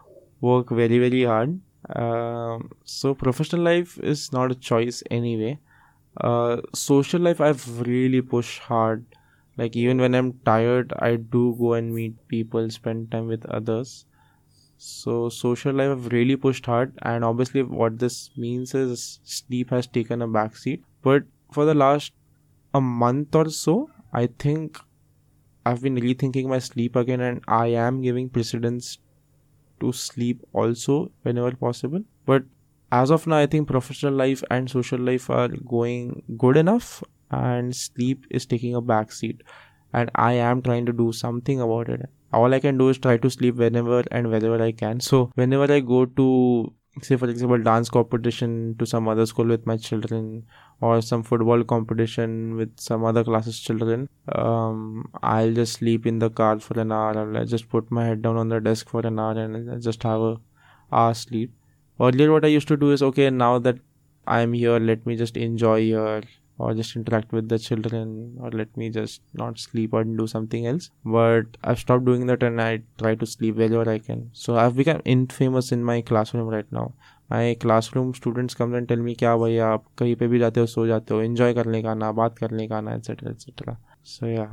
work 0.40 0.70
very 0.70 0.98
very 0.98 1.24
hard. 1.24 1.60
Um, 1.94 2.70
so 2.84 3.14
professional 3.14 3.62
life 3.62 3.98
is 3.98 4.32
not 4.32 4.50
a 4.52 4.54
choice 4.54 5.02
anyway. 5.10 5.58
Uh, 6.20 6.62
social 6.74 7.20
life 7.20 7.40
i've 7.40 7.80
really 7.82 8.22
pushed 8.22 8.60
hard. 8.60 9.06
Like 9.56 9.76
even 9.76 9.98
when 9.98 10.14
i'm 10.14 10.32
tired 10.46 10.92
i 10.98 11.16
do 11.16 11.56
go 11.58 11.74
and 11.74 11.94
meet 11.94 12.16
people 12.28 12.70
spend 12.70 13.10
time 13.12 13.28
with 13.28 13.46
others 13.46 14.06
so 14.76 15.28
social 15.28 15.72
life 15.72 15.90
i've 15.90 16.12
really 16.12 16.36
pushed 16.36 16.66
hard 16.66 16.92
and 17.02 17.24
obviously 17.24 17.62
what 17.62 17.98
this 17.98 18.30
means 18.36 18.74
is 18.74 19.20
sleep 19.24 19.70
has 19.70 19.86
taken 19.86 20.22
a 20.22 20.28
backseat 20.28 20.82
but 21.02 21.22
for 21.52 21.64
the 21.64 21.74
last 21.74 22.12
a 22.74 22.80
month 22.80 23.34
or 23.34 23.48
so 23.50 23.88
i 24.12 24.26
think 24.38 24.78
I've 25.66 25.80
been 25.80 25.96
rethinking 25.96 26.46
my 26.46 26.58
sleep 26.58 26.94
again 26.94 27.20
and 27.20 27.42
I 27.48 27.68
am 27.68 28.02
giving 28.02 28.28
precedence 28.28 28.98
to 29.80 29.92
sleep 29.92 30.42
also 30.52 31.10
whenever 31.22 31.52
possible. 31.56 32.02
But 32.26 32.44
as 32.92 33.10
of 33.10 33.26
now, 33.26 33.36
I 33.36 33.46
think 33.46 33.68
professional 33.68 34.12
life 34.14 34.42
and 34.50 34.70
social 34.70 34.98
life 34.98 35.30
are 35.30 35.48
going 35.48 36.22
good 36.36 36.56
enough 36.56 37.02
and 37.30 37.74
sleep 37.74 38.26
is 38.30 38.44
taking 38.44 38.74
a 38.74 38.82
backseat. 38.82 39.40
And 39.92 40.10
I 40.14 40.32
am 40.34 40.60
trying 40.60 40.86
to 40.86 40.92
do 40.92 41.12
something 41.12 41.60
about 41.60 41.88
it. 41.88 42.10
All 42.34 42.54
I 42.54 42.60
can 42.60 42.78
do 42.78 42.88
is 42.88 42.98
try 42.98 43.16
to 43.16 43.30
sleep 43.30 43.56
whenever 43.56 44.02
and 44.10 44.30
wherever 44.30 44.62
I 44.62 44.72
can. 44.72 45.00
So, 45.00 45.30
whenever 45.34 45.72
I 45.72 45.80
go 45.80 46.04
to, 46.06 46.72
say, 47.02 47.16
for 47.16 47.28
example, 47.28 47.62
dance 47.70 47.90
competition 47.98 48.76
to 48.78 48.86
some 48.86 49.08
other 49.08 49.26
school 49.26 49.46
with 49.46 49.66
my 49.66 49.76
children, 49.76 50.44
or 50.80 51.00
some 51.00 51.22
football 51.22 51.64
competition 51.64 52.56
with 52.56 52.72
some 52.86 53.04
other 53.04 53.24
classes 53.24 53.60
children 53.60 54.08
um 54.34 55.08
i'll 55.22 55.52
just 55.52 55.74
sleep 55.74 56.06
in 56.06 56.18
the 56.18 56.30
car 56.40 56.58
for 56.58 56.78
an 56.80 56.92
hour 56.92 57.12
and 57.22 57.38
i'll 57.38 57.52
just 57.54 57.68
put 57.68 57.90
my 57.90 58.06
head 58.06 58.22
down 58.22 58.36
on 58.36 58.48
the 58.48 58.60
desk 58.60 58.88
for 58.88 59.06
an 59.06 59.18
hour 59.18 59.38
and 59.44 59.70
I'll 59.70 59.78
just 59.78 60.02
have 60.02 60.20
a 60.20 60.36
hour 60.92 61.14
sleep 61.14 61.52
earlier 62.00 62.32
what 62.32 62.44
i 62.44 62.48
used 62.48 62.68
to 62.68 62.76
do 62.76 62.90
is 62.90 63.02
okay 63.02 63.30
now 63.30 63.58
that 63.58 63.78
i'm 64.26 64.52
here 64.52 64.78
let 64.78 65.06
me 65.06 65.16
just 65.16 65.36
enjoy 65.36 65.80
here 65.80 66.22
or 66.57 66.73
just 66.73 66.95
interact 66.95 67.31
with 67.31 67.47
the 67.49 67.57
children 67.57 68.09
or 68.39 68.49
let 68.51 68.75
me 68.77 68.89
just 68.89 69.21
not 69.33 69.57
sleep 69.57 69.93
or 69.93 70.03
do 70.03 70.25
something 70.27 70.65
else 70.71 70.89
but 71.05 71.55
i've 71.63 71.79
stopped 71.79 72.03
doing 72.05 72.25
that 72.31 72.43
and 72.43 72.61
i 72.61 72.81
try 73.03 73.13
to 73.15 73.29
sleep 73.35 73.55
wherever 73.55 73.89
i 73.89 73.97
can 73.97 74.29
so 74.33 74.57
i've 74.57 74.75
become 74.75 75.01
infamous 75.05 75.71
in 75.71 75.85
my 75.91 76.01
classroom 76.11 76.51
right 76.57 76.77
now 76.79 76.91
my 77.31 77.53
classroom 77.61 78.11
students 78.17 78.55
come 78.59 78.75
and 78.75 78.87
tell 78.87 78.99
me 79.07 79.13
क्या 79.15 79.35
भैया 79.37 79.67
आप 79.71 79.83
कहीं 79.97 80.15
पे 80.21 80.27
भी 80.27 80.39
जाते 80.39 80.59
हो 80.59 80.65
सो 80.65 80.85
जाते 80.87 81.13
हो 81.13 81.21
एंजॉय 81.21 81.53
करने 81.53 81.81
का 81.83 81.91
आना 81.91 82.11
बात 82.19 82.37
करने 82.37 82.67
का 82.67 82.77
आना 82.77 82.93
एटसेट्रा 82.93 83.31
एटसेट्रा 83.31 83.77
सो 84.15 84.27
या 84.27 84.47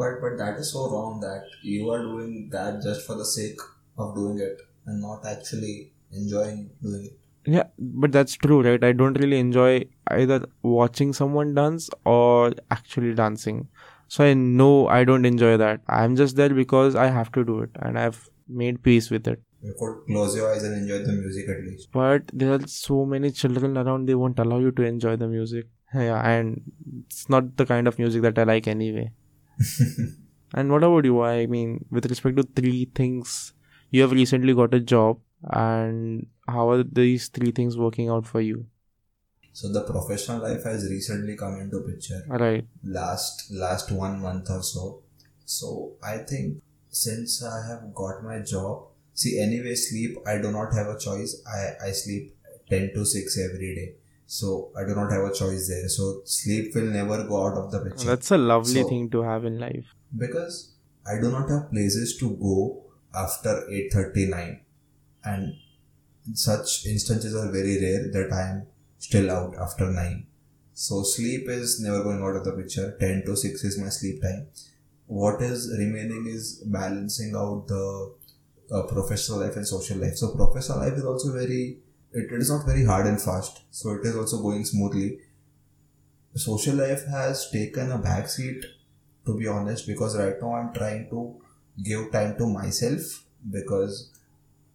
But 0.00 0.14
but 0.20 0.36
that 0.40 0.60
is 0.60 0.68
so 0.74 0.82
wrong 0.90 1.16
that 1.22 1.56
you 1.70 1.88
are 1.94 2.02
doing 2.02 2.28
that 2.52 2.76
just 2.84 3.02
for 3.08 3.16
the 3.16 3.26
sake 3.30 3.64
of 4.04 4.14
doing 4.18 4.38
it 4.44 4.62
and 4.86 5.02
not 5.06 5.26
actually 5.32 5.74
enjoying 6.20 6.62
doing 6.86 7.02
it. 7.08 7.18
yeah 7.55 7.67
but 7.79 8.11
that's 8.11 8.33
true 8.35 8.61
right? 8.61 8.83
I 8.83 8.91
don't 8.91 9.19
really 9.19 9.39
enjoy 9.39 9.85
either 10.11 10.45
watching 10.63 11.13
someone 11.13 11.53
dance 11.53 11.89
or 12.05 12.53
actually 12.71 13.13
dancing. 13.13 13.67
So 14.15 14.23
i 14.25 14.33
know 14.33 14.87
i 14.87 15.03
don't 15.03 15.25
enjoy 15.25 15.57
that. 15.57 15.81
I'm 15.89 16.15
just 16.15 16.35
there 16.37 16.49
because 16.59 16.95
i 16.95 17.07
have 17.07 17.31
to 17.37 17.43
do 17.49 17.59
it 17.61 17.69
and 17.81 17.99
i've 17.99 18.19
made 18.49 18.83
peace 18.83 19.09
with 19.09 19.27
it. 19.27 19.41
You 19.61 19.73
could 19.79 19.95
close 20.07 20.35
your 20.35 20.53
eyes 20.53 20.63
and 20.63 20.75
enjoy 20.81 20.99
the 21.05 21.13
music 21.13 21.49
at 21.49 21.63
least. 21.63 21.89
but 21.91 22.23
there 22.33 22.53
are 22.53 22.67
so 22.67 23.05
many 23.05 23.31
children 23.31 23.77
around 23.77 24.07
they 24.07 24.15
won't 24.15 24.39
allow 24.39 24.59
you 24.59 24.71
to 24.71 24.83
enjoy 24.83 25.15
the 25.15 25.27
music. 25.27 25.67
Yeah 25.93 26.21
and 26.29 26.61
it's 27.05 27.29
not 27.29 27.55
the 27.57 27.65
kind 27.65 27.87
of 27.87 27.97
music 27.99 28.21
that 28.23 28.37
i 28.39 28.43
like 28.43 28.67
anyway. 28.67 29.11
And 30.53 30.71
what 30.71 30.83
about 30.83 31.05
you? 31.05 31.21
I 31.23 31.45
mean 31.47 31.85
with 31.91 32.05
respect 32.05 32.37
to 32.37 32.43
three 32.43 32.89
things 32.95 33.53
you 33.91 34.01
have 34.01 34.11
recently 34.11 34.53
got 34.53 34.73
a 34.73 34.79
job 34.79 35.19
and 35.43 36.27
how 36.47 36.69
are 36.69 36.83
these 36.83 37.27
three 37.29 37.51
things 37.51 37.77
working 37.77 38.09
out 38.09 38.25
for 38.25 38.41
you? 38.41 38.65
So 39.53 39.69
the 39.71 39.81
professional 39.81 40.41
life 40.41 40.63
has 40.63 40.89
recently 40.89 41.35
come 41.35 41.59
into 41.59 41.79
picture. 41.81 42.23
right. 42.29 42.65
Last 42.83 43.51
last 43.51 43.91
one 43.91 44.21
month 44.21 44.49
or 44.49 44.61
so. 44.63 45.01
So 45.45 45.93
i 46.03 46.17
think 46.17 46.61
since 46.89 47.43
i 47.43 47.65
have 47.67 47.93
got 47.93 48.23
my 48.23 48.39
job 48.39 48.83
see 49.13 49.39
anyway 49.39 49.73
sleep 49.75 50.17
i 50.27 50.37
do 50.37 50.51
not 50.51 50.73
have 50.73 50.87
a 50.87 50.97
choice. 50.99 51.41
I 51.47 51.87
i 51.87 51.91
sleep 51.91 52.35
10 52.69 52.91
to 52.93 53.05
6 53.05 53.37
every 53.49 53.73
day. 53.75 53.93
So 54.27 54.69
i 54.77 54.83
do 54.83 54.93
not 54.93 55.11
have 55.11 55.23
a 55.23 55.33
choice 55.33 55.67
there. 55.69 55.87
So 55.89 56.21
sleep 56.25 56.75
will 56.75 56.91
never 56.99 57.23
go 57.27 57.45
out 57.47 57.57
of 57.57 57.71
the 57.71 57.79
picture. 57.79 58.05
That's 58.05 58.31
a 58.31 58.37
lovely 58.37 58.81
So- 58.83 58.89
thing 58.89 59.09
to 59.11 59.21
have 59.23 59.45
in 59.45 59.59
life. 59.67 59.93
because 60.25 60.55
i 61.11 61.19
do 61.21 61.29
not 61.33 61.49
have 61.49 61.65
places 61.71 62.17
to 62.19 62.27
go 62.45 62.55
after 63.25 63.51
8:39 63.79 64.59
and 65.31 66.37
such 66.47 66.85
instances 66.93 67.35
are 67.41 67.51
very 67.59 67.75
rare 67.85 68.03
that 68.15 68.33
i 68.39 68.43
am 68.53 68.65
still 69.07 69.29
out 69.37 69.55
after 69.67 69.91
9 69.91 70.25
so 70.79 71.01
sleep 71.01 71.49
is 71.49 71.81
never 71.81 72.03
going 72.03 72.21
out 72.21 72.35
of 72.35 72.43
the 72.43 72.51
picture. 72.51 72.95
10 72.99 73.23
to 73.25 73.35
6 73.35 73.63
is 73.63 73.79
my 73.79 73.89
sleep 73.89 74.21
time. 74.21 74.45
What 75.07 75.41
is 75.41 75.75
remaining 75.75 76.27
is 76.27 76.61
balancing 76.67 77.33
out 77.35 77.67
the 77.67 78.13
uh, 78.71 78.83
professional 78.83 79.39
life 79.39 79.55
and 79.55 79.67
social 79.67 79.97
life. 79.97 80.17
So 80.17 80.35
professional 80.35 80.77
life 80.77 80.93
is 80.93 81.03
also 81.03 81.33
very 81.33 81.79
it, 82.13 82.31
it 82.31 82.41
is 82.41 82.51
not 82.51 82.67
very 82.67 82.85
hard 82.85 83.07
and 83.07 83.19
fast. 83.19 83.63
So 83.71 83.93
it 83.93 84.05
is 84.05 84.15
also 84.15 84.39
going 84.39 84.65
smoothly. 84.65 85.17
Social 86.35 86.75
life 86.75 87.07
has 87.07 87.49
taken 87.49 87.91
a 87.91 87.97
backseat 87.97 88.63
to 89.25 89.35
be 89.35 89.47
honest 89.47 89.87
because 89.87 90.15
right 90.17 90.35
now 90.41 90.53
i'm 90.55 90.73
trying 90.73 91.09
to 91.09 91.21
give 91.83 92.11
time 92.11 92.37
to 92.37 92.45
myself 92.47 93.25
because 93.51 94.13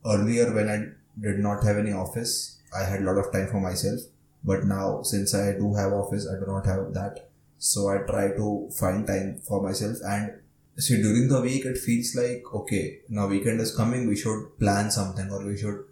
earlier 0.07 0.53
when 0.53 0.69
i 0.69 0.79
did 1.21 1.39
not 1.39 1.63
have 1.63 1.77
any 1.77 1.93
office 1.93 2.59
i 2.79 2.85
had 2.85 3.01
a 3.01 3.05
lot 3.05 3.19
of 3.19 3.33
time 3.33 3.49
for 3.49 3.61
myself. 3.61 4.01
But 4.45 4.65
now 4.65 5.03
since 5.03 5.35
i 5.35 5.53
do 5.53 5.75
have 5.75 5.93
office 5.93 6.27
i 6.29 6.39
do 6.39 6.47
not 6.47 6.67
have 6.67 6.95
that. 6.95 7.29
So 7.59 7.89
i 7.89 7.99
try 7.99 8.29
to 8.37 8.71
find 8.79 9.07
time 9.07 9.41
for 9.49 9.63
myself. 9.63 9.99
And 10.05 10.33
see 10.79 11.01
during 11.03 11.29
the 11.29 11.41
week 11.41 11.65
it 11.65 11.79
feels 11.79 12.15
like 12.17 12.43
okay 12.55 13.01
now 13.09 13.27
weekend 13.27 13.61
is 13.61 13.77
coming. 13.77 14.09
We 14.09 14.17
should 14.17 14.59
plan 14.59 14.91
something 14.91 15.31
or 15.31 15.45
we 15.47 15.57
should 15.57 15.85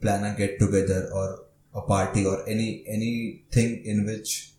plan 0.00 0.24
a 0.24 0.36
get 0.36 0.58
together 0.58 1.10
or 1.12 1.40
a 1.74 1.82
party 1.82 2.24
or 2.26 2.48
any 2.48 2.84
anything 2.86 3.84
in 3.84 4.06
which 4.06 4.52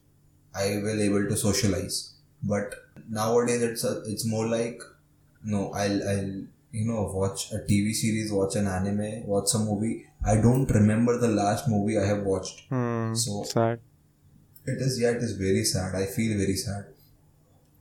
I 0.54 0.82
will 0.84 1.02
able 1.02 1.28
to 1.30 1.38
socialize. 1.38 2.14
But 2.44 2.74
nowadays 3.08 3.62
it's 3.62 3.84
a, 3.84 4.02
it's 4.06 4.26
more 4.26 4.48
like 4.48 4.82
no 5.44 5.72
I'll 5.72 6.10
I'll 6.10 6.44
you 6.72 6.86
know 6.86 7.04
watch 7.14 7.52
a 7.52 7.60
TV 7.60 7.94
series, 7.94 8.32
watch 8.32 8.56
an 8.56 8.68
anime, 8.68 9.26
watch 9.26 9.54
a 9.56 9.60
movie. 9.60 10.06
I 10.26 10.36
don't 10.36 10.70
remember 10.70 11.18
the 11.18 11.28
last 11.28 11.68
movie 11.68 11.98
I 11.98 12.06
have 12.06 12.24
watched. 12.24 12.62
Hmm. 12.70 13.14
So- 13.14 13.44
sad. 13.44 13.80
It 14.66 14.80
is 14.82 15.00
yeah, 15.02 15.12
it 15.12 15.24
is 15.24 15.32
very 15.38 15.64
sad. 15.64 15.96
I 15.96 16.06
feel 16.06 16.38
very 16.38 16.56
sad. 16.56 16.86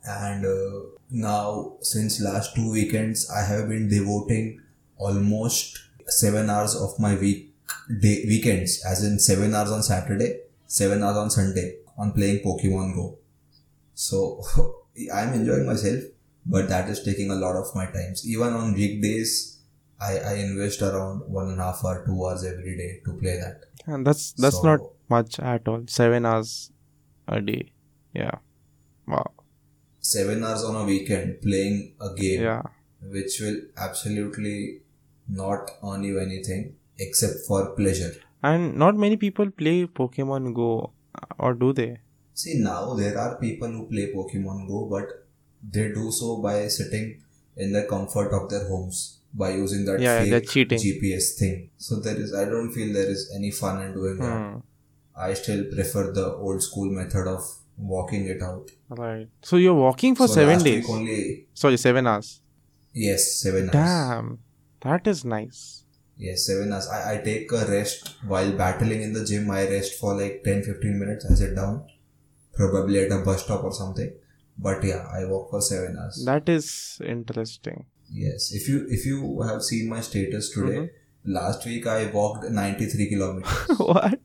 And 0.05 0.47
uh, 0.47 0.81
now 1.11 1.75
since 1.81 2.21
last 2.21 2.55
two 2.55 2.71
weekends, 2.73 3.31
I 3.31 3.43
have 3.43 3.69
been 3.69 3.89
devoting 3.89 4.63
almost 4.97 5.79
seven 6.07 6.49
hours 6.49 6.75
of 6.75 6.99
my 6.99 7.15
week 7.17 7.53
day 8.01 8.25
weekends, 8.27 8.83
as 8.85 9.05
in 9.05 9.19
seven 9.19 9.55
hours 9.55 9.71
on 9.71 9.83
Saturday, 9.83 10.41
seven 10.67 11.03
hours 11.03 11.17
on 11.17 11.31
Sunday, 11.31 11.77
on 11.99 12.13
playing 12.13 12.39
Pokemon 12.45 12.95
Go. 12.95 13.19
So 13.95 14.43
I'm 15.13 15.35
enjoying 15.35 15.67
myself, 15.67 16.05
but 16.49 16.69
that 16.73 16.89
is 16.89 17.03
taking 17.09 17.31
a 17.31 17.35
lot 17.45 17.57
of 17.63 17.75
my 17.75 17.87
times. 17.87 18.27
Even 18.35 18.53
on 18.61 18.75
weekdays, 18.75 19.33
I, 20.01 20.13
I 20.19 20.35
invest 20.47 20.83
around 20.83 21.23
one 21.39 21.49
and 21.51 21.61
a 21.61 21.65
half 21.65 21.85
hour, 21.85 22.05
two 22.07 22.19
hours 22.27 22.45
every 22.45 22.77
day 22.77 22.91
to 23.05 23.13
play 23.23 23.37
that. 23.45 23.65
And 23.87 24.07
that's 24.07 24.33
that's 24.33 24.57
So- 24.61 24.69
not 24.71 24.81
much 25.17 25.39
at 25.41 25.69
all. 25.69 25.85
Seven 25.99 26.27
hours 26.33 26.55
a 27.27 27.41
day. 27.41 27.73
Yeah. 28.15 28.37
Wow. 29.07 29.31
Seven 30.01 30.45
hours 30.45 30.65
on 30.65 30.77
a 30.83 30.85
weekend 30.85 31.41
playing 31.43 31.95
a 32.01 32.15
game. 32.25 32.43
Yeah. 32.51 32.63
which 33.15 33.35
will 33.43 33.59
absolutely 33.87 34.55
not 35.41 35.71
earn 35.89 36.03
you 36.07 36.19
anything 36.23 36.63
except 37.05 37.35
for 37.49 37.59
pleasure. 37.77 38.13
And 38.43 38.77
not 38.83 38.97
many 39.05 39.17
people 39.25 39.51
play 39.61 39.75
Pokemon 39.99 40.49
Go, 40.55 40.93
uh, 41.15 41.27
or 41.39 41.53
do 41.55 41.73
they? 41.73 41.99
See, 42.35 42.55
now 42.65 42.95
there 42.95 43.17
are 43.25 43.37
people 43.45 43.69
who 43.77 43.87
play 43.93 44.07
Pokemon 44.17 44.67
Go, 44.73 44.81
but 44.95 45.07
they 45.63 45.89
do 45.93 46.11
so 46.13 46.37
by 46.43 46.69
sitting 46.69 47.23
in 47.57 47.73
the 47.73 47.85
comfort 47.85 48.33
of 48.33 48.49
their 48.51 48.67
homes 48.69 49.19
by 49.35 49.51
using 49.51 49.85
that 49.85 50.01
Yeah, 50.01 50.21
fake. 50.25 50.45
GPS 50.79 51.33
thing. 51.39 51.71
So 51.77 51.97
there 52.01 52.17
is, 52.17 52.35
I 52.35 52.45
don't 52.45 52.73
feel 52.73 52.93
there 52.93 53.11
is 53.11 53.31
any 53.35 53.51
fun 53.51 53.83
in 53.83 53.93
doing 53.95 54.19
that. 54.19 54.53
Hmm. 54.53 54.59
I 55.17 55.35
still 55.35 55.65
prefer 55.75 56.13
the 56.13 56.35
old 56.35 56.63
school 56.63 56.91
method 56.91 57.27
of 57.27 57.43
walking 57.77 58.27
it 58.27 58.43
out. 58.43 58.71
Right. 58.89 59.29
So 59.43 59.57
you're 59.57 59.75
walking 59.75 60.15
for 60.15 60.29
So 60.29 60.35
seven 60.35 60.63
days. 60.63 60.89
only, 60.89 61.47
Sorry, 61.55 61.77
seven 61.77 62.07
hours. 62.07 62.41
yes, 62.95 63.35
seven 63.41 63.65
hours. 63.65 63.73
Damn. 63.73 64.39
That 64.81 65.07
is 65.07 65.25
nice. 65.25 65.85
Yes, 66.17 66.47
seven 66.47 66.73
hours. 66.73 66.89
I, 66.89 67.15
I 67.15 67.19
take 67.19 67.51
a 67.53 67.65
rest 67.67 68.15
while 68.27 68.53
battling 68.53 69.03
in 69.03 69.13
the 69.13 69.25
gym. 69.25 69.51
I 69.51 69.69
rest 69.69 69.95
for 70.01 70.15
like 70.15 70.43
10 70.45 70.63
15 70.63 70.99
minutes. 70.99 71.27
I 71.31 71.35
sit 71.35 71.55
down, 71.55 71.85
probably 72.55 73.01
at 73.05 73.13
a 73.13 73.19
bus 73.19 73.45
stop 73.45 73.65
or 73.65 73.73
something. 73.73 74.13
But 74.59 74.83
yeah, 74.85 75.07
I 75.13 75.25
walk 75.25 75.51
for 75.51 75.61
seven 75.61 75.97
hours. 76.01 76.25
That 76.25 76.49
is 76.49 77.01
interesting. 77.15 77.85
yes, 78.11 78.53
if 78.59 78.69
you 78.69 78.79
if 78.97 79.05
you 79.07 79.19
have 79.49 79.63
seen 79.63 79.89
my 79.89 80.01
status 80.01 80.51
today, 80.55 80.79
mm-hmm. 80.79 81.33
last 81.39 81.67
week 81.71 81.87
I 81.87 82.07
walked 82.19 82.45
93 82.51 83.09
kilometers. 83.11 83.79
what? 83.79 84.21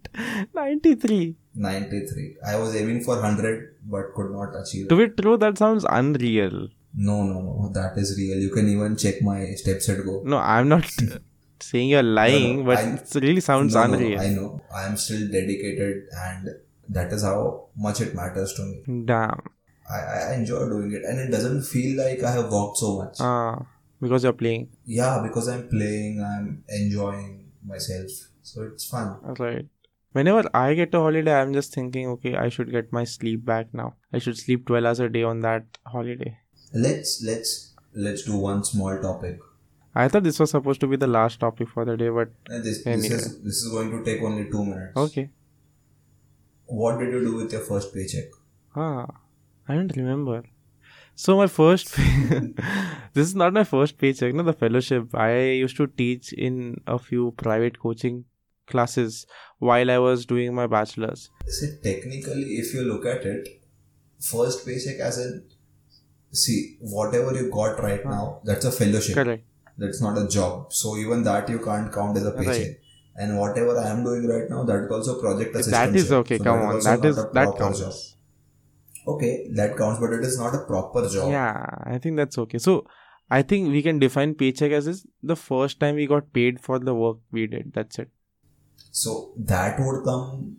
93. 0.53 1.35
93. 1.55 2.37
I 2.45 2.55
was 2.57 2.75
aiming 2.75 3.03
for 3.03 3.15
100 3.15 3.75
but 3.85 4.13
could 4.15 4.31
not 4.31 4.55
achieve. 4.61 4.87
To 4.89 4.97
be 5.01 5.07
true, 5.21 5.37
that 5.37 5.57
sounds 5.57 5.85
unreal. 5.89 6.67
No, 6.95 7.23
no, 7.23 7.41
no. 7.41 7.69
That 7.73 7.97
is 7.97 8.17
real. 8.17 8.37
You 8.37 8.49
can 8.51 8.69
even 8.69 8.95
check 8.97 9.21
my 9.21 9.53
steps 9.55 9.89
at 9.89 10.03
go. 10.05 10.21
No, 10.25 10.37
I'm 10.37 10.69
not 10.69 10.89
saying 11.59 11.89
you're 11.89 12.03
lying, 12.03 12.65
but 12.65 12.77
I- 12.77 12.93
it 12.93 13.15
really 13.15 13.41
sounds 13.41 13.73
No, 13.75 13.85
no, 13.85 13.93
unreal. 13.93 14.19
I 14.19 14.29
know. 14.29 14.61
I 14.73 14.85
am 14.85 14.97
still 14.97 15.27
dedicated 15.27 16.03
and 16.27 16.49
that 16.89 17.11
is 17.13 17.23
how 17.23 17.67
much 17.75 18.01
it 18.01 18.15
matters 18.15 18.53
to 18.53 18.63
me. 18.63 19.03
Damn. 19.05 19.41
I, 19.89 19.99
I 19.99 20.33
enjoy 20.35 20.59
doing 20.69 20.91
it 20.93 21.03
and 21.03 21.19
it 21.19 21.29
doesn't 21.31 21.63
feel 21.63 21.97
like 22.03 22.23
I 22.23 22.31
have 22.31 22.51
walked 22.51 22.77
so 22.77 22.97
much. 22.97 23.17
Ah, 23.19 23.65
because 24.01 24.23
you're 24.23 24.33
playing. 24.33 24.69
yeah, 24.85 25.21
because 25.23 25.47
I'm 25.47 25.67
playing, 25.69 26.21
I'm 26.21 26.63
enjoying 26.69 27.51
myself. 27.65 28.09
So 28.41 28.63
it's 28.63 28.85
fun. 28.85 29.17
Right. 29.39 29.65
Whenever 30.13 30.47
I 30.53 30.73
get 30.73 30.93
a 30.93 30.99
holiday, 30.99 31.33
I'm 31.33 31.53
just 31.53 31.73
thinking, 31.73 32.07
okay, 32.09 32.35
I 32.35 32.49
should 32.49 32.71
get 32.71 32.91
my 32.93 33.03
sleep 33.03 33.43
back 33.45 33.73
now. 33.73 33.95
I 34.13 34.19
should 34.19 34.37
sleep 34.37 34.65
12 34.67 34.85
hours 34.85 34.99
a 34.99 35.09
day 35.09 35.23
on 35.23 35.39
that 35.41 35.65
holiday. 35.87 36.37
Let's 36.73 37.23
let's 37.23 37.73
let's 37.93 38.23
do 38.23 38.35
one 38.37 38.63
small 38.63 38.99
topic. 39.01 39.39
I 39.95 40.07
thought 40.07 40.23
this 40.23 40.39
was 40.39 40.51
supposed 40.51 40.81
to 40.81 40.87
be 40.87 40.95
the 40.97 41.07
last 41.07 41.39
topic 41.39 41.69
for 41.69 41.85
the 41.85 41.95
day, 41.97 42.09
but 42.09 42.29
And 42.47 42.63
this 42.63 42.85
Anyway. 42.85 43.09
this 43.09 43.25
is 43.25 43.41
this 43.41 43.55
is 43.63 43.71
going 43.71 43.91
to 43.91 44.03
take 44.03 44.21
only 44.21 44.49
two 44.51 44.63
minutes. 44.65 44.95
okay. 44.97 45.29
What 46.65 46.99
did 46.99 47.11
you 47.13 47.19
do 47.21 47.35
with 47.35 47.51
your 47.51 47.61
first 47.61 47.93
paycheck? 47.93 48.25
Ah, 48.75 49.07
I 49.67 49.75
don't 49.75 49.95
remember. 49.95 50.43
So 51.15 51.37
my 51.37 51.47
first, 51.47 51.95
this 53.13 53.27
is 53.27 53.35
not 53.35 53.53
my 53.53 53.63
first 53.63 53.97
paycheck. 53.97 54.33
No, 54.33 54.43
the 54.43 54.53
fellowship. 54.53 55.15
I 55.15 55.41
used 55.63 55.77
to 55.77 55.87
teach 55.87 56.33
in 56.33 56.81
a 56.87 56.97
few 56.97 57.31
private 57.37 57.79
coaching 57.79 58.25
classes 58.65 59.25
while 59.59 59.91
I 59.91 59.99
was 59.99 60.25
doing 60.25 60.55
my 60.55 60.67
bachelor's. 60.67 61.29
See, 61.47 61.77
technically, 61.83 62.55
if 62.55 62.73
you 62.73 62.81
look 62.81 63.05
at 63.05 63.25
it, 63.25 63.47
first 64.19 64.65
paycheck 64.65 64.99
as 64.99 65.19
in 65.19 65.43
see 66.31 66.77
whatever 66.79 67.33
you 67.35 67.51
got 67.51 67.81
right 67.81 68.03
now, 68.05 68.41
that's 68.43 68.65
a 68.65 68.71
fellowship. 68.71 69.15
Correct. 69.15 69.45
That's 69.77 70.01
not 70.01 70.17
a 70.17 70.27
job. 70.27 70.73
So 70.73 70.97
even 70.97 71.23
that 71.23 71.49
you 71.49 71.59
can't 71.59 71.91
count 71.91 72.17
as 72.17 72.25
a 72.25 72.31
paycheck. 72.31 72.47
Right. 72.47 72.77
And 73.15 73.37
whatever 73.37 73.77
I 73.77 73.89
am 73.89 74.03
doing 74.03 74.27
right 74.27 74.49
now, 74.49 74.63
that 74.63 74.85
is 74.85 74.91
also 74.91 75.21
project 75.21 75.55
assistant. 75.55 75.93
That 75.93 75.95
is 75.95 76.11
okay. 76.11 76.39
come 76.39 76.61
on, 76.61 76.79
that 76.79 77.05
is 77.05 77.15
that 77.15 77.55
counts. 77.57 77.79
Job 77.79 77.93
Okay, 79.06 79.48
that 79.54 79.76
counts, 79.76 80.00
but 80.00 80.12
it 80.12 80.24
is 80.24 80.38
not 80.38 80.54
a 80.54 80.64
proper 80.66 81.08
job. 81.08 81.30
Yeah, 81.30 81.66
I 81.84 81.98
think 81.98 82.16
that's 82.16 82.38
okay. 82.38 82.58
So 82.58 82.86
I 83.30 83.42
think 83.42 83.70
we 83.70 83.82
can 83.82 83.98
define 83.98 84.34
paycheck 84.34 84.72
as 84.72 84.86
is 84.86 85.06
the 85.22 85.36
first 85.36 85.80
time 85.80 85.96
we 85.96 86.06
got 86.06 86.32
paid 86.32 86.60
for 86.60 86.78
the 86.78 86.94
work 86.94 87.18
we 87.30 87.46
did. 87.46 87.72
That's 87.74 87.98
it. 87.98 88.10
So 88.90 89.32
that 89.38 89.80
would 89.80 90.04
come 90.04 90.56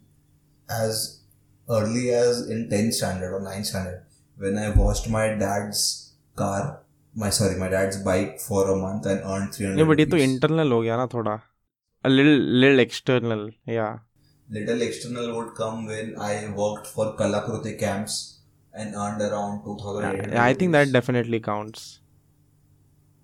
as 0.70 1.22
early 1.70 2.10
as 2.12 2.50
in 2.50 2.68
10th 2.70 2.94
standard 2.94 3.34
or 3.34 3.42
9th 3.42 3.65
standard 3.65 4.06
when 4.38 4.58
I 4.58 4.70
washed 4.72 5.10
my 5.10 5.28
dad's 5.36 6.13
car, 6.36 6.82
my 7.13 7.30
sorry, 7.30 7.56
my 7.60 7.68
dad's 7.70 7.98
bike 7.98 8.39
for 8.39 8.70
a 8.72 8.76
month 8.76 9.06
and 9.06 9.22
earned 9.24 9.54
300 9.54 9.76
नहीं 9.76 9.86
but 9.88 10.00
ये 10.00 10.06
तो 10.06 10.18
rupees. 10.18 10.30
Internal 10.30 10.72
हो 10.72 10.82
गया 10.82 10.98
ना 10.98 11.06
थोड़ा 11.13 11.39
a 12.06 12.10
little 12.10 12.39
little 12.63 12.80
external 12.88 13.50
yeah 13.78 13.98
Little 14.58 14.82
external 14.82 15.34
would 15.36 15.50
come 15.58 15.86
when 15.88 16.13
I 16.28 16.34
worked 16.60 16.88
for 16.88 17.06
Kalakruti 17.18 17.74
camps 17.80 18.13
and 18.75 18.95
earned 18.95 19.23
around 19.23 19.65
2008. 19.65 20.33
yeah, 20.33 20.45
I 20.45 20.55
think 20.55 20.73
that 20.73 20.93
definitely 20.93 21.41
counts 21.41 22.01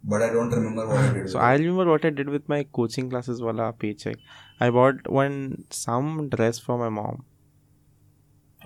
But 0.03 0.23
I 0.23 0.31
don't 0.33 0.51
remember 0.51 0.87
what 0.89 0.97
I 0.99 1.13
did. 1.13 1.29
so 1.31 1.39
with 1.39 1.45
I 1.45 1.55
remember 1.55 1.85
what 1.91 2.05
I 2.05 2.11
did 2.11 2.29
with 2.29 2.49
my 2.49 2.59
coaching 2.79 3.11
classes 3.11 3.43
wala 3.43 3.73
paycheck 3.73 4.17
I 4.61 4.71
bought 4.71 5.09
one 5.09 5.65
some 5.71 6.29
dress 6.31 6.59
for 6.59 6.79
my 6.79 6.89
mom 6.89 7.25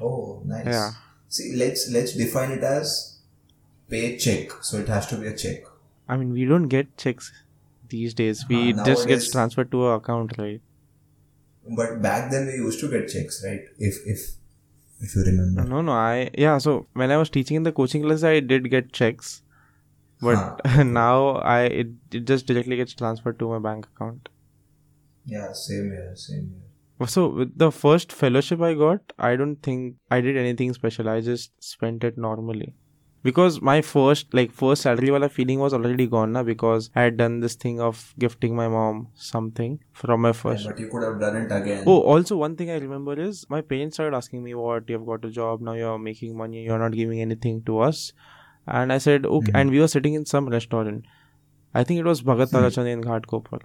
Oh, 0.01 0.43
nice. 0.45 0.67
Yeah. 0.67 0.93
See, 1.29 1.55
let's 1.57 1.91
let's 1.91 2.13
define 2.15 2.51
it 2.53 2.63
as 2.65 3.19
paycheck. 3.89 4.53
So 4.63 4.79
it 4.79 4.89
has 4.89 5.07
to 5.09 5.17
be 5.17 5.29
a 5.29 5.37
check. 5.37 5.65
I 6.09 6.17
mean 6.17 6.33
we 6.33 6.45
don't 6.45 6.69
get 6.69 6.97
checks 6.97 7.33
these 7.89 8.15
days 8.15 8.45
we 8.49 8.73
Huh, 8.73 8.85
just 8.85 9.07
gets 9.09 9.31
transferred 9.31 9.71
to 9.73 9.83
our 9.83 9.97
account 9.97 10.37
right 10.39 10.61
But 11.77 12.03
back 12.03 12.31
then 12.31 12.47
we 12.47 12.55
used 12.55 12.81
to 12.81 12.91
get 12.91 13.09
checks, 13.09 13.43
right? 13.45 13.63
If 13.79 13.99
if 14.07 14.25
if 15.01 15.15
you 15.17 15.23
remember. 15.25 15.65
no 15.65 15.81
no 15.83 15.93
I 15.93 16.31
yeah 16.39 16.59
so 16.59 16.87
when 16.95 17.11
I 17.11 17.17
was 17.17 17.31
teaching 17.31 17.57
in 17.57 17.63
the 17.63 17.73
coaching 17.73 18.03
class 18.03 18.23
I 18.25 18.41
did 18.41 18.71
get 18.71 18.93
checks 18.93 19.43
but 20.21 20.61
now 20.85 21.37
I 21.37 21.61
it, 21.65 21.89
it 22.13 22.25
just 22.25 22.47
directly 22.47 22.77
gets 22.77 22.95
transferred 22.95 23.39
to 23.41 23.49
my 23.49 23.59
bank 23.59 23.87
account 23.95 24.29
Yeah, 25.33 25.53
same 25.53 25.91
here, 25.91 26.13
same 26.17 26.49
here. 26.99 27.07
So 27.13 27.29
with 27.29 27.53
the 27.59 27.71
first 27.73 28.13
fellowship 28.13 28.61
I 28.61 28.75
got, 28.75 29.13
I 29.19 29.37
don't 29.37 29.57
think 29.69 29.97
I 30.11 30.21
did 30.21 30.37
anything 30.37 30.73
special. 30.75 31.09
I 31.09 31.21
just 31.21 31.53
spent 31.69 32.05
it 32.05 32.19
normally. 32.25 32.75
Because 33.27 33.55
my 33.69 33.75
first 33.91 34.35
like 34.39 34.53
first 34.61 34.83
salary 34.87 35.11
wala 35.15 35.29
feeling 35.37 35.61
was 35.65 35.75
already 35.79 36.07
gone 36.15 36.33
na 36.37 36.43
because 36.49 36.89
I 36.95 37.05
had 37.07 37.17
done 37.23 37.39
this 37.45 37.57
thing 37.65 37.81
of 37.89 38.03
gifting 38.25 38.55
my 38.61 38.67
mom 38.75 39.01
something 39.29 39.79
from 40.03 40.23
my 40.27 40.33
first. 40.41 40.69
But 40.71 40.83
you 40.85 40.89
could 40.95 41.07
have 41.09 41.19
done 41.25 41.37
it 41.43 41.55
again. 41.59 41.83
Oh, 41.95 41.99
also 42.15 42.37
one 42.45 42.57
thing 42.61 42.71
I 42.77 42.79
remember 42.85 43.19
is 43.29 43.45
my 43.57 43.61
parents 43.73 44.01
started 44.01 44.17
asking 44.21 44.45
me, 44.49 44.55
"What 44.63 44.95
you've 44.95 45.07
got 45.13 45.25
a 45.31 45.33
job 45.41 45.67
now? 45.71 45.77
You're 45.83 45.99
making 46.09 46.37
money. 46.45 46.65
You're 46.69 46.83
not 46.87 46.99
giving 47.03 47.21
anything 47.29 47.63
to 47.71 47.79
us." 47.91 48.03
And 48.81 48.93
I 48.99 48.99
said, 49.09 49.27
"Okay." 49.39 49.53
Mhm. 49.55 49.61
And 49.63 49.77
we 49.77 49.85
were 49.85 49.93
sitting 49.97 50.19
in 50.23 50.27
some 50.35 50.51
restaurant. 50.59 51.11
I 51.81 51.85
think 51.91 52.01
it 52.05 52.11
was 52.13 52.23
Bhagat 52.33 52.51
Hmm. 52.53 52.59
Tarachand 52.59 52.93
in 52.97 53.03
Ghatkopar. 53.11 53.63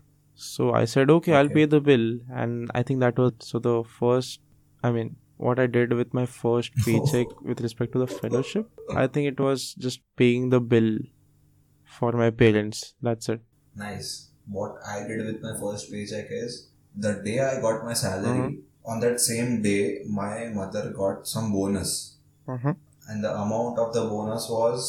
So 0.49 0.71
I 0.81 0.85
said, 0.95 1.11
"Okay, 1.17 1.33
I'll 1.39 1.53
pay 1.57 1.65
the 1.75 1.81
bill." 1.89 2.05
And 2.43 2.71
I 2.81 2.83
think 2.89 3.05
that 3.05 3.21
was 3.25 3.33
so 3.51 3.59
the 3.69 3.75
first. 3.99 4.41
I 4.89 4.91
mean, 4.97 5.15
what 5.47 5.59
I 5.63 5.67
did 5.75 5.93
with 5.99 6.13
my 6.13 6.25
first 6.25 6.71
paycheck 6.85 7.27
with 7.49 7.61
respect 7.65 7.93
to 7.93 7.99
the 7.99 8.07
fellowship, 8.07 8.69
I 9.03 9.07
think 9.07 9.27
it 9.33 9.39
was 9.39 9.73
just 9.85 10.01
paying 10.21 10.49
the 10.53 10.59
bill 10.73 10.89
for 11.99 12.11
my 12.23 12.29
parents. 12.29 12.93
That's 13.01 13.29
it. 13.29 13.41
Nice. 13.75 14.09
What 14.59 14.75
I 14.95 15.07
did 15.07 15.25
with 15.25 15.41
my 15.41 15.53
first 15.61 15.91
paycheck 15.91 16.27
is 16.29 16.57
the 16.95 17.13
day 17.27 17.39
I 17.39 17.61
got 17.67 17.85
my 17.89 17.93
salary, 17.93 18.39
Mhm. 18.39 18.57
on 18.93 18.99
that 19.05 19.19
same 19.25 19.61
day, 19.67 19.83
my 20.21 20.47
mother 20.59 20.83
got 21.01 21.27
some 21.33 21.51
bonus. 21.53 21.93
Uh-huh. 22.47 22.73
And 23.07 23.23
the 23.23 23.31
amount 23.43 23.79
of 23.79 23.93
the 23.93 24.03
bonus 24.13 24.49
was 24.49 24.85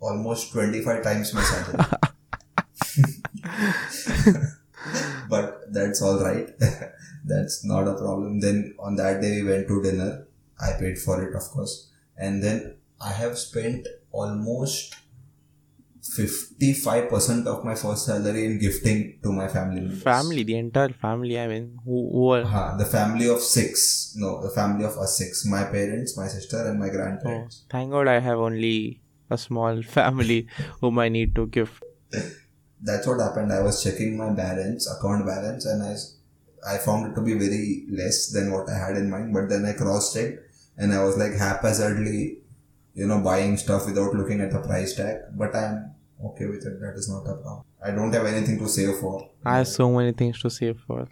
almost 0.00 0.52
25 0.52 1.02
times 1.08 1.32
my 1.34 1.42
salary. 1.42 1.84
but 5.28 5.72
that's 5.72 6.02
all 6.02 6.22
right. 6.24 6.48
That's 7.24 7.64
not 7.64 7.86
a 7.88 7.94
problem. 7.94 8.40
Then 8.40 8.74
on 8.78 8.96
that 8.96 9.20
day, 9.20 9.42
we 9.42 9.48
went 9.48 9.68
to 9.68 9.82
dinner. 9.82 10.26
I 10.60 10.72
paid 10.78 10.98
for 10.98 11.22
it, 11.22 11.34
of 11.34 11.42
course. 11.50 11.90
And 12.16 12.42
then 12.42 12.76
I 13.00 13.12
have 13.12 13.38
spent 13.38 13.86
almost 14.10 14.94
55% 16.02 17.46
of 17.46 17.64
my 17.64 17.74
first 17.74 18.06
salary 18.06 18.44
in 18.46 18.58
gifting 18.58 19.18
to 19.22 19.32
my 19.32 19.46
family 19.48 19.80
members. 19.80 20.02
Family, 20.02 20.42
the 20.42 20.56
entire 20.56 20.90
family. 20.90 21.38
I 21.38 21.46
mean, 21.46 21.78
who, 21.84 22.10
who 22.12 22.28
are 22.30 22.42
Uh, 22.44 22.76
the 22.76 22.84
family 22.84 23.28
of 23.28 23.40
six. 23.40 24.14
No, 24.16 24.42
the 24.42 24.50
family 24.50 24.84
of 24.84 24.98
us 24.98 25.16
six. 25.16 25.46
My 25.46 25.64
parents, 25.64 26.16
my 26.16 26.26
sister, 26.28 26.66
and 26.68 26.78
my 26.78 26.88
grandparents 26.88 27.62
Oh, 27.62 27.66
thank 27.70 27.90
God 27.92 28.08
I 28.08 28.18
have 28.18 28.38
only 28.38 29.00
a 29.30 29.38
small 29.38 29.80
family 29.98 30.48
whom 30.80 30.98
I 30.98 31.08
need 31.08 31.34
to 31.36 31.46
gift. 31.46 31.82
That's 32.84 33.06
what 33.06 33.20
happened. 33.20 33.52
I 33.52 33.62
was 33.62 33.82
checking 33.82 34.16
my 34.16 34.30
balance, 34.30 34.90
account 34.90 35.24
balance, 35.24 35.66
and 35.66 35.82
I, 35.84 35.94
I 36.66 36.78
found 36.78 37.10
it 37.10 37.14
to 37.16 37.20
be 37.20 37.34
very 37.34 37.86
less 37.90 38.28
than 38.28 38.52
what 38.52 38.68
I 38.68 38.78
had 38.78 38.96
in 38.96 39.10
mind. 39.10 39.34
But 39.34 39.48
then 39.48 39.64
I 39.64 39.72
cross 39.72 40.12
checked, 40.14 40.38
and 40.76 40.92
I 40.92 41.02
was 41.02 41.16
like 41.16 41.32
haphazardly, 41.32 42.38
you 42.94 43.06
know, 43.06 43.20
buying 43.20 43.56
stuff 43.56 43.86
without 43.86 44.14
looking 44.14 44.40
at 44.40 44.52
the 44.52 44.60
price 44.60 44.94
tag. 44.94 45.18
But 45.32 45.56
I'm 45.56 45.94
okay 46.24 46.46
with 46.46 46.64
it. 46.66 46.80
That 46.80 46.94
is 46.96 47.08
not 47.08 47.22
a 47.22 47.34
problem. 47.34 47.64
I 47.84 47.90
don't 47.90 48.12
have 48.12 48.26
anything 48.26 48.58
to 48.58 48.68
save 48.68 48.96
for. 48.98 49.28
I 49.44 49.58
have 49.58 49.68
so 49.68 49.90
many 49.90 50.12
things 50.12 50.40
to 50.42 50.50
save 50.50 50.78
for. 50.86 51.08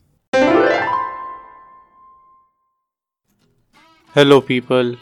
Hello, 4.15 4.41
people. 4.41 4.97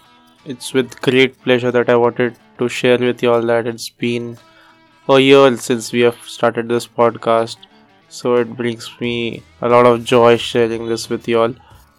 It's 0.45 0.73
with 0.73 1.01
great 1.03 1.39
pleasure 1.43 1.71
that 1.71 1.91
I 1.91 1.97
wanted 1.97 2.37
to 2.59 2.69
share 2.69 2.99
with 2.99 3.23
you 3.23 3.33
all 3.33 3.43
that 3.43 3.67
it's 3.67 3.91
been 3.91 4.39
a 5.09 5.19
year 5.19 5.57
since 5.57 5.93
we 5.93 6.01
have 6.01 6.19
started 6.27 6.69
this 6.69 6.87
podcast. 6.87 7.57
So 8.09 8.37
it 8.37 8.57
brings 8.57 8.91
me 9.01 9.43
a 9.61 9.69
lot 9.69 9.87
of 9.87 10.05
joy 10.05 10.37
sharing 10.37 10.87
this 10.87 11.09
with 11.09 11.29
you 11.29 11.41
all. 11.41 11.55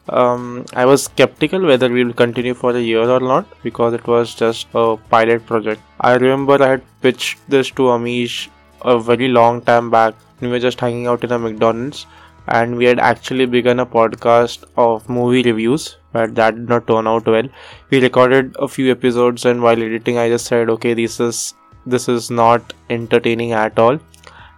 Um, 0.09 0.65
I 0.73 0.85
was 0.85 1.03
skeptical 1.03 1.61
whether 1.61 1.87
we 1.87 2.03
will 2.03 2.13
continue 2.13 2.55
for 2.55 2.75
a 2.75 2.81
year 2.81 3.07
or 3.07 3.19
not 3.19 3.45
because 3.61 3.93
it 3.93 4.07
was 4.07 4.33
just 4.33 4.67
a 4.73 4.97
pilot 5.09 5.45
project. 5.45 5.81
I 6.01 6.15
remember 6.15 6.61
I 6.63 6.69
had 6.69 7.01
pitched 7.01 7.37
this 7.47 7.69
to 7.71 7.83
Amish 7.97 8.49
a 8.81 8.99
very 8.99 9.27
long 9.27 9.61
time 9.61 9.91
back. 9.91 10.15
We 10.41 10.47
were 10.47 10.59
just 10.59 10.79
hanging 10.79 11.05
out 11.05 11.23
in 11.23 11.31
a 11.31 11.37
McDonald's 11.37 12.07
and 12.47 12.75
we 12.75 12.85
had 12.85 12.99
actually 12.99 13.45
begun 13.45 13.79
a 13.79 13.85
podcast 13.85 14.63
of 14.77 15.07
movie 15.07 15.43
reviews, 15.43 15.97
but 16.11 16.33
that 16.35 16.55
did 16.55 16.69
not 16.69 16.87
turn 16.87 17.05
out 17.05 17.27
well. 17.27 17.47
We 17.91 18.01
recorded 18.01 18.55
a 18.57 18.67
few 18.67 18.91
episodes 18.91 19.45
and 19.45 19.61
while 19.61 19.79
editing 19.79 20.17
I 20.17 20.29
just 20.29 20.47
said, 20.47 20.69
okay, 20.71 20.95
this 20.95 21.19
is 21.19 21.53
this 21.85 22.09
is 22.09 22.31
not 22.31 22.73
entertaining 22.89 23.51
at 23.51 23.77
all. 23.77 23.99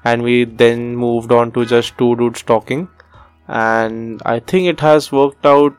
And 0.04 0.24
we 0.24 0.46
then 0.46 0.96
moved 0.96 1.32
on 1.32 1.52
to 1.52 1.66
just 1.66 1.98
two 1.98 2.16
dudes 2.16 2.42
talking 2.42 2.88
and 3.48 4.22
I 4.26 4.40
think 4.40 4.68
it 4.68 4.80
has 4.80 5.12
worked 5.12 5.46
out 5.46 5.76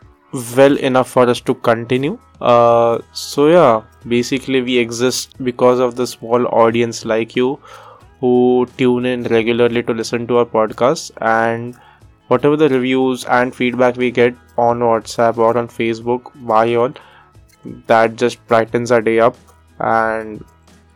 well 0.56 0.76
enough 0.76 1.08
for 1.08 1.28
us 1.28 1.40
to 1.42 1.54
continue. 1.54 2.18
Uh, 2.40 2.98
so 3.12 3.48
yeah, 3.48 3.82
basically 4.06 4.60
we 4.62 4.78
exist 4.78 5.42
because 5.42 5.78
of 5.78 5.96
the 5.96 6.06
small 6.06 6.46
audience 6.48 7.04
like 7.04 7.36
you 7.36 7.58
who 8.20 8.66
tune 8.76 9.06
in 9.06 9.24
regularly 9.24 9.82
to 9.82 9.92
listen 9.92 10.26
to 10.26 10.38
our 10.38 10.44
podcast 10.44 11.10
and 11.20 11.76
whatever 12.28 12.56
the 12.56 12.68
reviews 12.68 13.24
and 13.24 13.54
feedback 13.54 13.96
we 13.96 14.10
get 14.10 14.34
on 14.56 14.80
WhatsApp 14.80 15.38
or 15.38 15.56
on 15.56 15.68
Facebook 15.68 16.30
by 16.46 16.74
all 16.74 16.92
that 17.86 18.16
just 18.16 18.44
brightens 18.46 18.90
our 18.90 19.00
day 19.00 19.18
up 19.20 19.36
and 19.80 20.44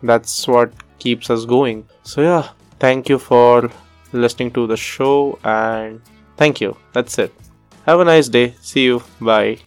that's 0.02 0.46
what 0.46 0.72
keeps 0.98 1.30
us 1.30 1.44
going. 1.44 1.86
So 2.02 2.22
yeah, 2.22 2.48
thank 2.78 3.08
you 3.08 3.18
for 3.18 3.70
listening 4.12 4.50
to 4.52 4.66
the 4.66 4.76
show 4.76 5.38
and 5.44 6.00
thank 6.36 6.60
you. 6.60 6.76
That's 6.92 7.18
it. 7.18 7.32
Have 7.84 8.00
a 8.00 8.04
nice 8.04 8.28
day. 8.28 8.54
See 8.60 8.84
you. 8.84 9.02
Bye. 9.20 9.65